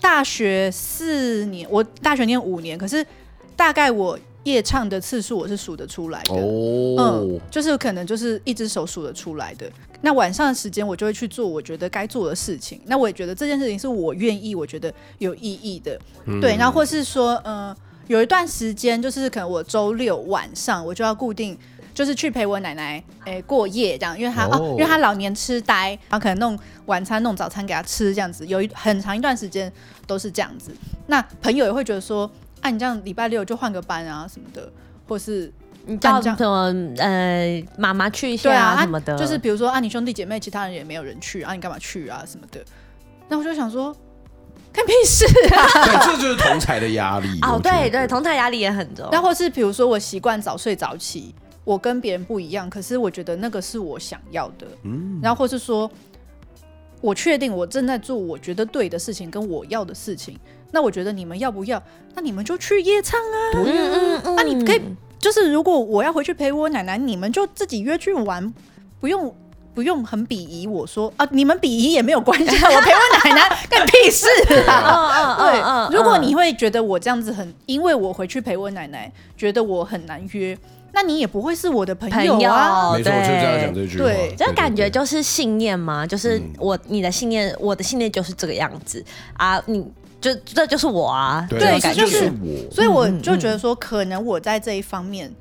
[0.03, 3.05] 大学四年，我大学念五年，可是
[3.55, 6.35] 大概我夜唱的次数我是数得出来的。
[6.35, 9.65] 哦，嗯，就是可能就是一只手数得出来的。
[10.01, 12.81] 那晚上的时间我就会去做我觉得该做的事情。
[12.85, 15.97] 那我也觉得这件事情是我愿意，我觉得有意义的。
[16.25, 17.77] 嗯、对，然后或是说，嗯、呃，
[18.07, 21.57] 有一段时间就是可能我周六晚上我就要固定。
[21.93, 29.71] 就是去陪我奶奶诶、欸、过夜这样，因为她哦，哦，因为她老年痴呆，然后可能弄晚餐、弄早餐给她吃这样子，有一很长一段时间
[30.07, 30.75] 都是这样子。
[31.07, 32.29] 那朋友也会觉得说，
[32.61, 34.71] 啊，你这样礼拜六就换个班啊什么的，
[35.07, 35.53] 或是
[35.85, 42.59] 你叫什么呃妈妈去一下啊什么的，啊、就是比如说啊，你兄弟姐妹其他人也没有人去啊，你干嘛去啊什么的？
[43.29, 43.95] 那我就想说，
[44.73, 45.85] 看屁事啊！
[45.85, 49.07] 对，这就是同台的压力哦，对对，同台压力也很重。
[49.11, 51.35] 那或是比如说我习惯早睡早起。
[51.63, 54.67] 我跟别人不一样，可是我觉得那个是我想要的。
[54.83, 55.89] 嗯，然后或是说，
[56.99, 60.37] 我确定我正在做我觉得对的事情，跟我要的事情，
[60.71, 61.81] 那我觉得你们要不要？
[62.15, 63.37] 那你们就去夜唱啊。
[63.55, 64.35] 嗯嗯嗯。
[64.35, 64.81] 那你可以，
[65.17, 68.53] 就是如果我要回去陪我奶奶，你们就自己约去玩，
[68.99, 69.33] 不用
[69.73, 74.27] 不用很鄙夷我说啊，你们鄙夷也没有关系， 我陪我奶奶干屁事
[74.67, 75.37] 啊。
[75.89, 80.57] 对，如果你会觉得我这样子很，因为我回去陪我奶奶，觉得我很难约。
[80.95, 82.93] 那你也不会是我的朋友啊！
[82.93, 84.03] 没错，就这样讲这句话。
[84.03, 89.59] 对，这感觉就是信念嘛，就是我你的信念，我的信念就是这个样子啊！
[89.65, 89.83] 你
[90.21, 91.47] 就这就是我啊！
[91.49, 92.71] 对，这就是我。
[92.71, 95.33] 所以我就觉得说，可能我在这一方面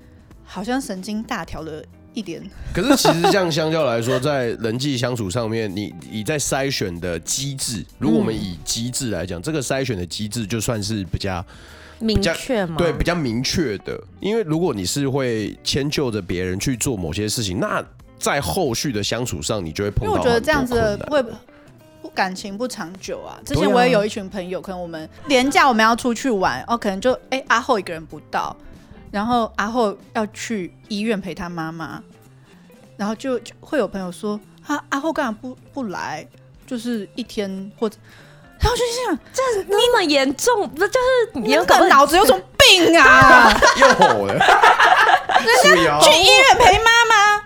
[0.42, 1.82] 好像神经大条了
[2.14, 2.42] 一点。
[2.72, 11.44] 可是其实这样相较来说，在人际相处上面，你你在筛选的机制，如果我们以机制来讲，这个筛选的机制就算是比较。
[12.02, 12.74] 明确吗？
[12.76, 13.98] 对，比较明确的。
[14.20, 17.82] 因为如果你是会迁就着别人去做某些事情，那
[18.18, 20.06] 在后续的相处上，你就会碰到。
[20.06, 21.22] 因为我觉得这样子会
[22.02, 23.38] 不感情不长久啊。
[23.46, 28.56] 之前我也有一群朋友，可能我们连假我们要出去玩，哦，可能就哎、欸、阿后一个人不到，
[29.10, 32.02] 然后阿后要去医院陪他妈妈，
[32.96, 36.26] 然后就，就会有朋友说，啊阿后干嘛不不来？
[36.66, 37.96] 就是一天或者。
[38.62, 43.52] 然后就想，这那么严重，不就是你有个脑子有什么病啊？
[43.76, 47.36] 又吼了，人家去医院陪妈妈，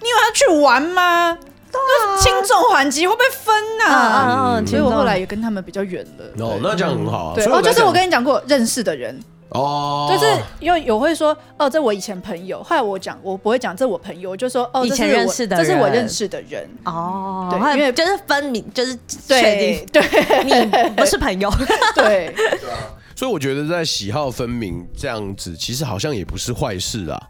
[0.00, 1.36] 你以为他去玩吗？
[1.70, 3.54] 都是轻重缓急会不会分
[3.86, 4.60] 啊？
[4.66, 6.24] 所以我后来也跟他们比较远了。
[6.44, 7.32] 哦，那这样很好啊。
[7.34, 9.18] 对，哦，就是我跟你讲过认识的人。
[9.50, 10.26] 哦，就是
[10.60, 12.62] 因为有会说哦，这我以前朋友。
[12.62, 16.68] 后来我讲，我不会讲这我朋友，我就说哦，以前认识的，这是我认识的人。
[16.84, 21.50] 哦，对，因为就是分明，就是确定，对，你不是朋友。
[21.96, 22.76] 对，对啊。
[23.16, 27.20] 所以我觉得在喜好分明这样子，其实好像也不是坏事啊。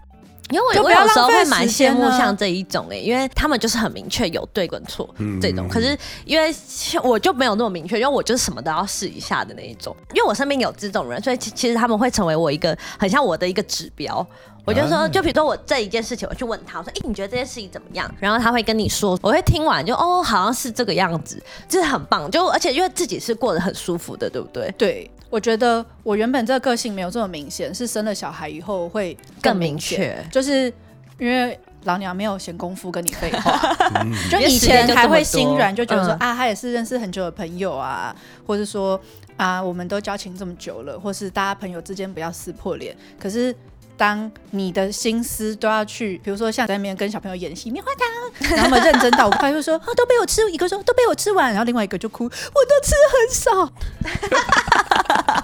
[0.51, 5.09] 因为我我有时候会蛮羡慕像这一种哎、欸，因为他们就是很明确有对跟错
[5.41, 5.69] 这种。
[5.69, 6.55] 可是因为
[7.03, 9.95] 我就没有那么明确，因为我就是什么都要试一下的那一种。
[10.15, 14.27] 因为我身边有这种人，所以其其实他们会成为我一个很像我的一个指标。
[14.69, 22.31] 我就说，就比如说我这一件事情，我去问他，我说：“哎、欸，你觉得这件事情怎么样？”然后他会跟你说，我会听完就哦，好像是这个样子，就是很棒。
[22.31, 24.73] 就而且因为自己是过得很舒服的，对不对？
[24.77, 25.11] 对。
[25.31, 30.73] 我觉得我原本这个个性没有这么明显，是生了小孩以后会更明确，就是。
[31.19, 33.77] 因为老娘没有闲工夫跟你废话，
[34.31, 38.15] 就以前还会心软，就觉得说啊，他也是认识很久的朋友啊，
[38.47, 39.01] 或者说
[39.37, 42.97] 啊，我们都交情这么久了，或是大家朋友之间不要撕破脸。
[43.19, 43.53] 可是
[43.99, 53.71] 当你的心思都要去，比如说像在那边跟小朋友演戏棉花糖，然后么认真到，快就说啊，都被我吃，一个说都被我吃完，然后另外一个就哭，我都吃很少，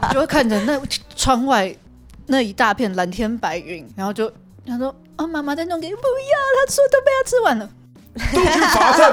[0.15, 0.81] 就会看着那
[1.15, 1.77] 窗外
[2.27, 4.33] 那一大片蓝天白云，然后就
[4.67, 4.95] 他说。
[5.17, 7.71] 哦，妈妈在弄给，不要，他说都被他吃完了。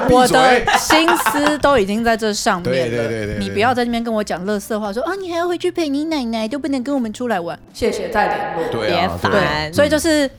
[0.08, 2.96] 我的心思都已经在这上面了。
[2.96, 7.58] 对对对对，你不要在那边跟我讲乐色话，说啊，你还要回去陪你奶奶，都不能跟我们出来玩。
[7.72, 9.32] 谢谢再联络，别烦。
[9.32, 10.30] 对，所以就是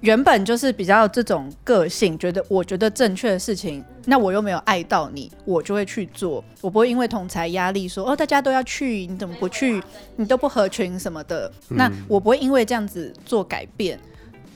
[0.00, 6.42] 原本就是比较这种个性，觉得我觉得正确的事情，那我又没有爱到你，我就会去做。
[6.60, 9.80] 我不会因为同财压力说哦，大家都要去，你怎么不去？
[10.16, 11.50] 你都不合群什么的。
[11.68, 13.98] 那我不会因为这样子做改变。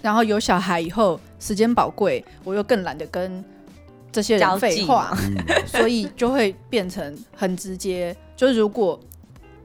[0.04, 3.42] 然后有小孩以后，时间宝贵，我又更懒得跟
[4.12, 5.16] 这些人废话，
[5.64, 8.14] 所以就会变成很直接。
[8.36, 9.00] 就是如果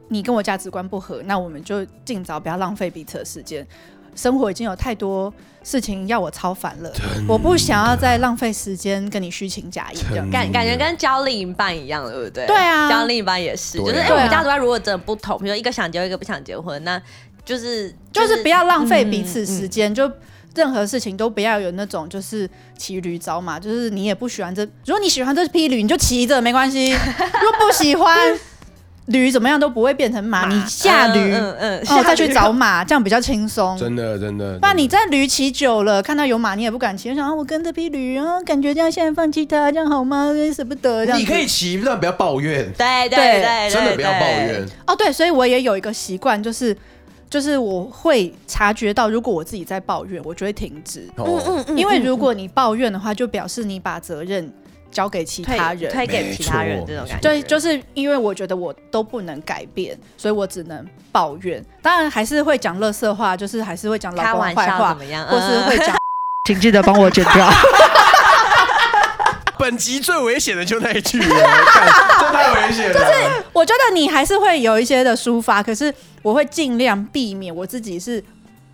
[0.08, 3.68] 你跟我价值观不合，那我们就尽早不要浪费彼此的时间。
[4.16, 5.32] 生活已经有太多
[5.62, 6.90] 事情要我超烦了，
[7.28, 12.48] 我不想要再浪费时间跟你虚情假意，这样感感觉跟交另一半一样，对不对？
[12.48, 17.02] 对啊，交另一半也是，就是哎，我们价值观如果真的不同，比如说一个想结婚，一个不想结婚，那。
[17.46, 20.12] 就是就是不要浪费彼此时间，就
[20.56, 26.92] 任何事情都不要有那种就是骑驴找马，就是你也不喜欢这，如果你喜欢这匹驴，你就骑着没关系；
[27.42, 28.18] 如果不喜欢
[29.06, 33.78] 驴，怎么样都不会变成马，你下驴，嗯嗯，哦再去找马，这样比较轻松。
[33.78, 40.32] 真的真的，不然你在驴骑久了，看到有马你也不敢骑，我想啊，我跟这匹驴啊，感觉这样现在放弃它，这样好吗？
[40.56, 41.06] 舍不得。
[41.06, 42.72] 这样你可以骑，但不要抱怨。
[42.74, 44.64] 对对对，真的不要抱怨。
[44.86, 46.76] 哦对，所以我也有一个习惯，就是。
[47.30, 51.08] 就是我会察觉到，如果我自己在抱怨，我就会停止。
[51.18, 51.78] 嗯嗯嗯。
[51.78, 54.52] 因为如果你抱怨的话，就表示你把责任
[54.90, 57.22] 交给其他人，推给其他人这种感觉。
[57.22, 61.64] 对，就是因为我觉得我都不能改变，所以我只能抱怨。
[61.82, 65.28] 当然还是会讲乐色话，就是还是会讲老公坏话，怎么样？
[65.28, 65.96] 或是会讲，
[66.48, 67.48] 请记得帮我剪掉。
[69.60, 71.28] 本集最危险的就那一句了，
[72.20, 72.93] 这太危险了。
[72.97, 75.93] 就是我觉得你还是会有一些的抒发，可是。
[76.22, 78.22] 我会尽量避免我自己是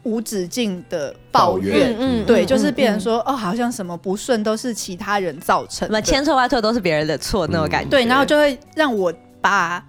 [0.02, 9.82] 无止境的抱怨，嗯，对，就是别人说哦，好像什么不顺都是其他人造成的，千错万错都是别人的错那种感觉，对，然后就会让我把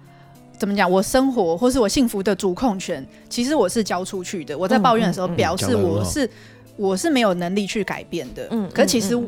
[0.55, 0.89] 怎么讲？
[0.89, 4.55] 我生活或是我幸福的主控权，其实我是交出去的。
[4.55, 8.47] 我在抱怨的时候，表示我是、嗯嗯嗯、我是没有能力去改变的。
[8.51, 9.19] 嗯，可其实。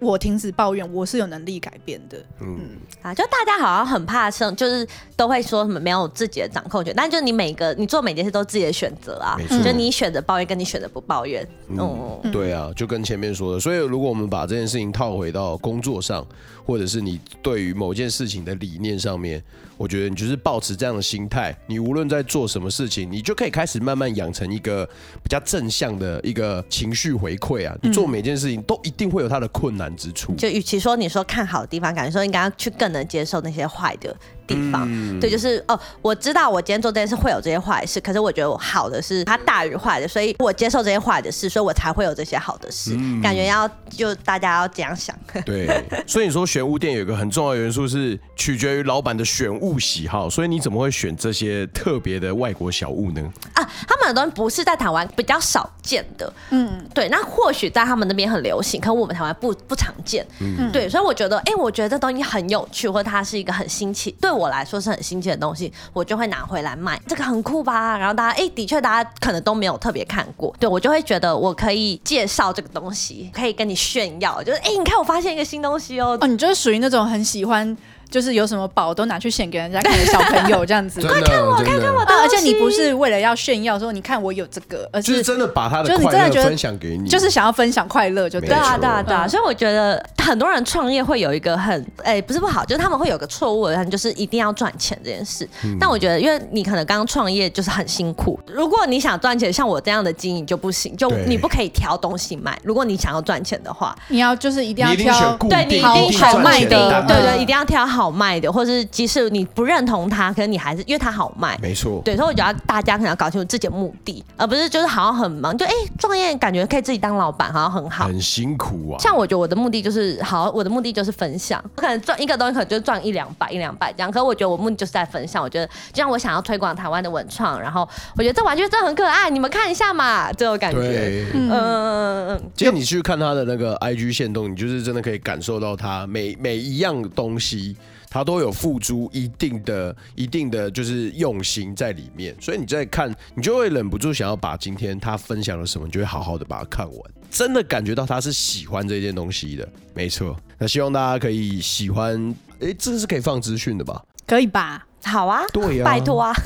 [0.00, 2.18] 我停止抱怨，我是有能力改变的。
[2.40, 2.58] 嗯
[3.02, 4.86] 啊，就大家好像很怕生，就是
[5.16, 11.46] 都会说什么没有自己的掌控权，但就你每个你做每件事都自己的选择啊，就你选择抱怨，跟你选择不抱怨。
[11.68, 16.26] 嗯，嗯对啊，就跟前面说的，所以如果我们把这件事情套回到工作上，
[16.64, 19.42] 或者是你对于某件事情的理念上面。
[19.76, 24.84] 我觉得你就是保持这样的心态，你无论在做什么事情，你就可以开始慢慢养成一个
[25.22, 27.74] 比较正向的一个情绪回馈啊。
[27.80, 29.89] 你做每件事情都一定会有它的困难
[30.36, 34.14] 就与其说你说看好的地方，感觉说应该要去更能接受那些坏的。
[34.54, 42.94] 地方，嗯、对，就是哦，我知道我今天做这件事会有这些坏事，可是我觉得我好的是它大于坏的，所以我接受这些坏的事，所以我才会有这些好的事。
[42.98, 45.16] 嗯、感觉要就大家要这样想。
[45.44, 45.68] 对，
[46.06, 53.22] 所以你说选物店有一个很重要的元素是取决于老板的选物喜好，所以你怎么会选这些特别的外国小物呢？
[53.54, 67.00] 啊，他们的东西不是在台湾比较少见的，嗯，对，那或许在他们那边很流行，可我们台湾不不常见，嗯，对，所以我觉得，哎、欸，我觉得这东西很有趣，或者它是一个很新奇，对我我来说是很新奇的东西，我就会拿回来卖。
[67.06, 67.98] 这个很酷吧？
[67.98, 70.54] 然后大家，哎、的确，大家可能都没有特别看过。
[70.58, 76.16] 对，我就会觉得我可以介绍这个东西，可以跟你炫耀，就是，哎、你看我发现一个新东西哦。
[76.20, 77.76] 哦，你就是属于那种很喜欢。
[78.10, 95.48] 就是有什么宝都拿去献给人家看的小朋友这样子， 快看我，看看我的，而且你不是为了要炫耀说你看我有这个，而是真的把他的快乐分享给你，就是想要分享快乐就对啊对啊对啊，所以我觉得很多人创业会有一个很哎不是不好，就是他们会有个错误的，就是一定要赚钱这件事。
[95.78, 102.58] 但我觉得，因为你可能刚刚创业就是很辛苦，如果你想赚钱，像我这样的经营就不行，就你不可以挑东西卖。
[102.62, 108.70] 如果你想要赚钱的话，你要就是一定要挑对你一定好卖的，对对，一定要挑好卖的，或是。
[109.00, 112.02] 即使你不认同他，可是你还是因为他好卖，没错。
[112.04, 118.98] 对，所以我觉得大家可能要搞清楚自己的目的，而不是就是好像很忙，就哎创业感觉可以自己当老板，好像很好，很辛苦啊。
[118.98, 124.10] 像我觉得我的目的就是好，我的目的就是分享，我可能赚一个东西可能就赚一两百、一两百这样。
[124.10, 131.26] 可是我觉得我目的就是在分享，我觉得就像我想要推广台湾的文创，然后我觉得这玩具真的很可爱，你们看一下嘛，这种感觉。
[131.34, 132.50] 嗯，嗯嗯嗯。
[132.56, 137.76] 其实你去看他的那个 IG 线动，你就是真的可以感受到他每每一样东西。
[138.10, 150.36] 他都有付诸一定的、一定的就是用心在里面，所以你在看，你就会忍不住想要把今天他分享了什么，你就会好好的把它看完，真的感觉到他是喜欢这件东西的，没错。
[150.58, 154.02] 那希望大家可以喜欢，哎、欸，这是可以放资讯的吧？
[154.26, 154.84] 可以吧？
[155.04, 156.34] 好啊，对呀、啊，拜托啊。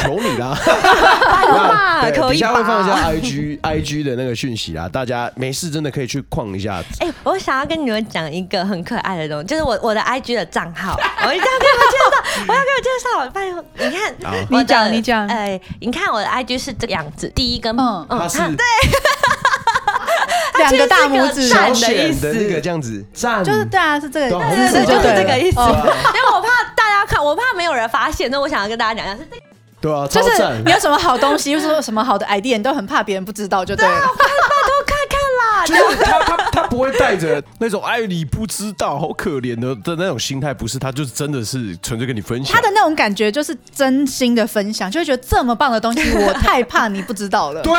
[0.00, 0.56] 求你 啦！
[0.62, 0.72] 可
[1.42, 2.10] 以吧？
[2.28, 6.82] 等下会放一下 IG IG 的那个讯息啦，大家没事真的可以去逛一下。
[7.00, 12.12] 哎，我想要跟你们讲一个很可爱的东西，就是我我的 IG 的账号，我一定要给你们介绍，
[12.48, 13.06] 我要给你们介绍。
[13.32, 14.14] 拜托，你看，
[14.50, 18.64] 你讲，你讲，哎，你看我的 IG 是这个样子，第一个，嗯嗯，对，
[20.58, 25.58] 两个大拇指小选的那个这样子，赞，就是对啊，是这个，对对对，就是这个意思。
[25.60, 29.45] 因为我怕大家看，我怕没有人发现，那我想要跟大家讲一下是这个。
[29.86, 33.94] 对啊，就是你有什么好东西，又说什么好的 idea，你都很怕别人不知道，就对了。
[33.94, 42.52] 拜托看看啦， 就是他他他不会带着那种哎你不知道好可怜的的那种心态，不是，他就是真的是纯粹跟你分享。
[42.52, 47.62] 他的那种感觉就是真心的分享，就会觉得这么棒的东西，我太怕你不知道了。
[47.62, 47.72] 对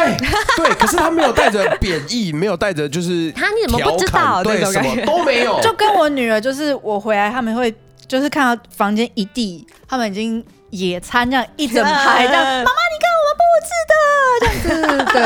[0.55, 5.60] 对，可是他没有带着贬义，没有带着就是他你怎么不知道对什么都没有。
[5.62, 7.74] 就跟我女儿，就是我回来他们会
[8.08, 10.41] 就是看到房间一地，他们已经。
[10.72, 13.93] 野餐这样一整排这样， 妈妈你看我们布置的
[14.39, 15.22] 这样子，对，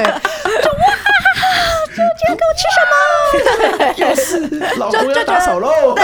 [0.62, 1.44] 就哇哈哈，
[1.88, 2.94] 今天给我吃什么？
[3.98, 4.24] 又是
[4.78, 5.96] 老公要打扫喽，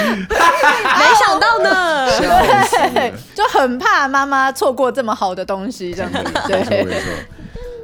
[0.00, 1.70] 没想到呢，
[2.20, 6.86] 对，就很怕妈妈错过这么好的东西，这样子，对。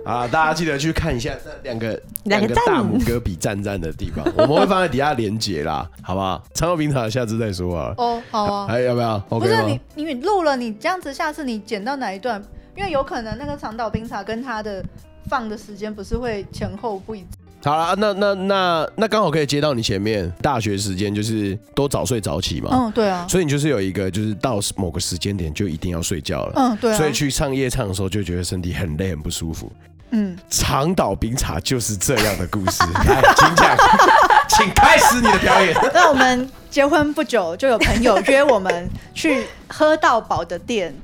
[0.07, 0.29] 啊！
[0.29, 6.43] 大家记得去看一下这两个两个大拇哥比赞赞的地方， 我们会放在底下连结啦，好不好？
[6.55, 7.95] 长岛冰茶下次再说啊。
[7.99, 8.67] 哦，好啊。
[8.69, 12.41] 还要不要不是你，你录了，你这样子，下次你剪到哪一段？
[12.77, 14.85] 因为有可能那个长岛冰茶跟他的
[15.29, 17.27] 放的时间不是会前后不一致。
[17.65, 22.71] 好了，那那那那刚好可以接到你前面大学时间，就是都早睡早起嘛。
[22.71, 23.27] 嗯，对啊。
[23.29, 26.53] 所以你就是有一个，就是到某个时间点就一定要睡觉了。
[26.55, 26.97] 嗯，对啊。
[26.97, 29.73] 所以去唱夜唱的时候，就觉得身体很累，很不舒服。
[30.11, 32.83] 嗯，长岛冰茶就是这样的故事。
[33.07, 33.77] 来，请讲，
[34.49, 35.77] 请开始你的表演。
[35.93, 40.95] 那我们结婚不久，就有朋友约我们去喝到饱的店，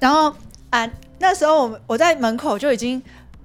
[0.00, 0.34] 然后
[0.70, 3.00] 啊，那时候我我在门口就已经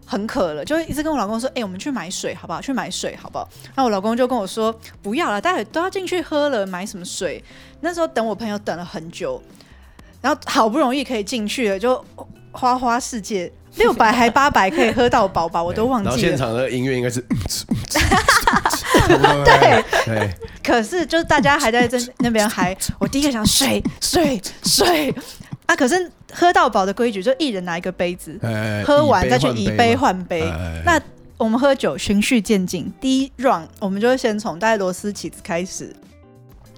[0.05, 2.61] 很渴了，就一直跟我老公说：“哎、欸，我们去买水好不好？
[2.61, 4.73] 去买水好不好？”然后我老公就跟我说
[5.03, 7.43] ：“不要了，待会都要进去喝了，买什么水？”
[7.81, 9.41] 那时候等我朋友等了很久，
[10.21, 12.03] 然后好不容易可以进去了，就
[12.51, 16.11] 花花世界六百还八百可以喝到饱吧，我都忘记了。
[16.11, 17.23] 然后现场的音乐应该是，
[19.45, 20.29] 对对。
[20.63, 25.13] 可是就是大家还在这那边嗨，我第一个想水水水
[25.65, 25.75] 啊！
[25.75, 26.11] 可是。
[26.31, 30.41] 喝到饱的规矩，就一人拿一个杯子，欸、喝完再去以杯换杯。
[30.41, 31.01] 欸、那
[31.37, 35.91] 我们喝酒循序渐进，第一 round 我们就会先从带螺丝起子开始，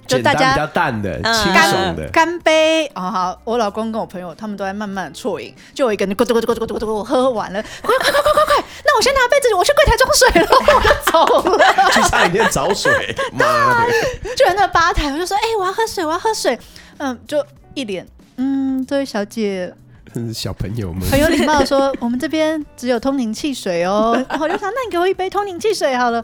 [0.07, 2.86] 就大家比较淡的、清爽的干杯。
[2.95, 8.64] 哦好，我老公跟我朋友他们都在慢慢的啜饮，就我一个人咕嘟咕嘟咕嘟咕嘟咕嘟，我喝完了，快快快快快快！
[8.84, 11.91] 那我先拿杯子，我去柜台装水了，我就走了。
[11.91, 13.94] 去餐饮店找水，妈的！
[14.36, 16.60] 就在那吧台，我就说，哎、欸，我要喝水，我要喝水。
[16.98, 18.06] 嗯，就一脸。
[18.38, 19.73] 嗯，这位小姐，
[20.34, 24.14] 小朋友们很有礼貌说，我们这边只有通灵汽水哦。
[24.30, 26.23] 然后我就想，那你给我一杯通灵汽水好了。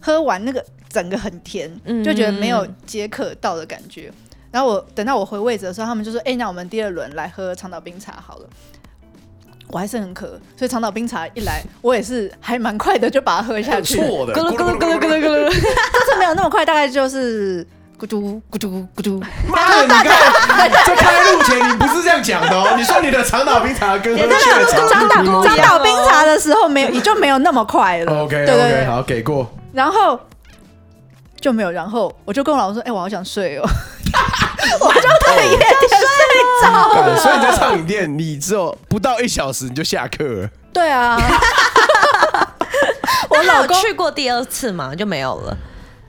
[0.00, 1.70] 喝完那个整个很甜，
[2.04, 4.10] 就觉得没有解渴到的感觉。
[4.50, 8.46] 然后我等到我回位置的时候，他们就说：“哎，那我们第二轮来喝长岛冰茶好了。”
[9.70, 13.96] 我还是很渴，所以长岛冰茶一来， 我也是还蛮快的就把它喝下去。
[13.96, 15.62] 错的，咕噜咕噜咕噜咕噜咕噜，
[15.92, 17.66] 但 是没有那么快，大概就是。
[17.98, 19.20] 咕嘟咕嘟咕嘟！
[19.48, 22.74] 妈的，你看，在开录前你不是这样讲的哦。
[22.76, 28.22] 你说你的长岛冰茶 跟喝雀巢长岛长岛冰茶的时候没有，你就没有那么快了。
[28.22, 29.52] OK OK，好，给过。
[29.72, 30.16] 然后
[31.40, 33.62] 就没有，然后我就跟我老公说：“哎，我好想睡哦。
[34.80, 35.88] ”我就在夜店睡
[36.62, 37.16] 着了。
[37.16, 40.48] 所以你在唱饮店，你只有不到一小时你就下课了。
[40.72, 41.16] 对啊。
[43.30, 45.56] 我老公去过第二次嘛，就没有了。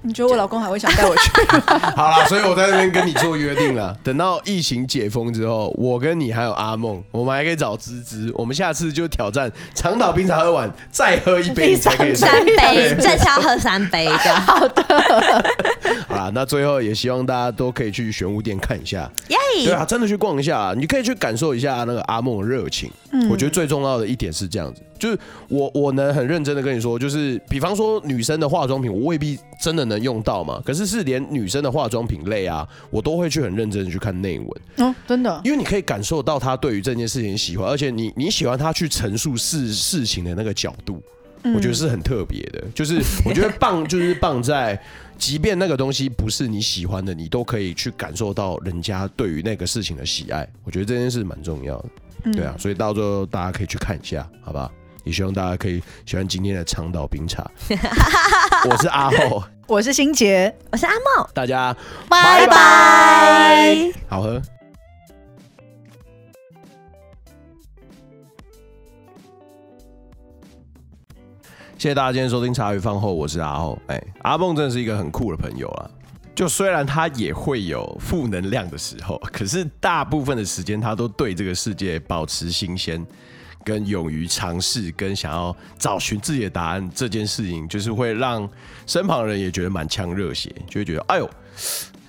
[0.02, 1.32] 你觉得我老公还会想带我去？
[1.96, 3.96] 好了，所以我在这边跟你做约定了。
[4.04, 8.32] 等到疫情解封之后，我跟你还有阿梦，我们还可以找芝芝。
[8.36, 14.36] 我们下次就挑战长岛冰茶喝完再喝一杯，才可以 三杯，再是要喝三杯的。
[14.40, 14.84] 好的。
[16.08, 19.10] 好了，那最后也希望大家都可以去玄武店看一下。
[19.28, 22.90] 耶对啊，真的去逛一下，你可以去感受一下那个阿梦的热情。
[23.12, 25.18] 嗯，我觉得最重要的一点是这样子，就是
[25.48, 30.62] 我我能很认真的跟你说，就是比方说女生的化妆品，我未必真的能用到嘛。
[30.64, 34.50] 可是是连女生的化妆品类啊，我都会去很认真的去看内文。
[34.78, 41.02] 哦，真的，因为你可以感受到他对于这件事情喜欢，而且你你喜欢他去陈述事事情的那个角度，
[41.56, 42.64] 我觉得是很特别的。
[42.76, 44.80] 就是我觉得棒，就是棒在。
[45.18, 50.48] 即便那个东西不是你喜欢的，你都可以去感受到人家对于那个事情的喜爱。
[50.64, 51.86] 我觉得这件事蛮重要的，
[52.24, 54.72] 嗯、对啊，所以到时候大家可以去看一下，好吧？
[55.10, 57.44] 也希望大家可以喜欢今天的长岛冰茶。
[58.69, 61.76] 我是阿厚，我是新杰，我是阿茂，大家
[62.07, 64.40] 拜拜，好喝。
[71.80, 73.80] 谢谢大家今天收听茶余饭后，我是阿厚。
[73.88, 75.90] 哎，阿梦真的是一个很酷的朋友啊！
[76.36, 83.03] 就虽然他也会有负能量的时候，可是大部分的时间他都对这个世界保持新鲜，
[83.64, 88.49] 跟勇于尝试，跟想要找寻自己的答案这件事情，就是会让
[88.86, 91.30] 身旁人也觉得满腔热血，就会觉得哎呦，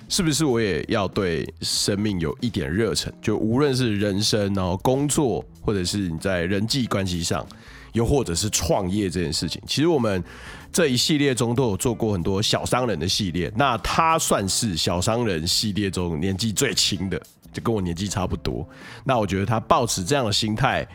[0.09, 3.13] 是不是我也要对生命有一点热忱？
[3.21, 7.45] 就无论是人生，然后工作，或者是你在人际关系上。
[7.93, 10.23] 又或者是创业这件事情，其实我们
[10.71, 13.51] 这一系列中都有做过很多小商人的系列。
[13.53, 17.21] 那他算是小商人系列中年纪最轻的，
[17.51, 18.65] 就跟我年纪差不多。
[19.03, 20.87] 那我觉得他抱持这样的心态，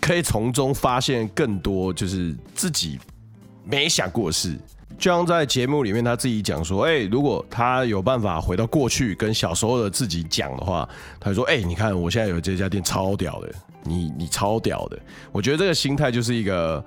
[0.00, 2.98] 可以从中发现更多就是自己
[3.64, 4.58] 没想过的事。
[4.98, 13.52] 就像在节目里面他自己讲说：“哎，如果他有办法回到过去跟小时候的自己讲的话，他就说：哎，你看我现在有这家店超屌的。”
[13.82, 14.98] 你你超屌的，
[15.32, 16.84] 我觉得这个心态就是一个，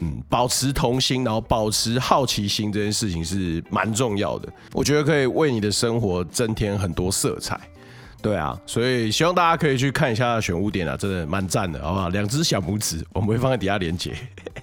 [0.00, 4.48] 嗯，保持童心，然后保持好奇心这件事情是蛮重要的。
[4.72, 7.60] 我觉得可以为你的生活增添很多色彩，
[8.22, 12.08] 对啊，所以希望大家可以去看一下选物点啊，真的蛮赞的，好不好？
[12.08, 14.12] 两只小拇指，我们会放在底下连结。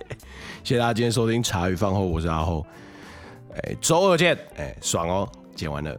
[0.64, 2.66] 谢谢大家今天收听茶余饭后，我是阿后，
[3.56, 5.98] 哎，周二见，哎，爽哦，剪完了，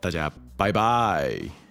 [0.00, 1.65] 大家拜拜。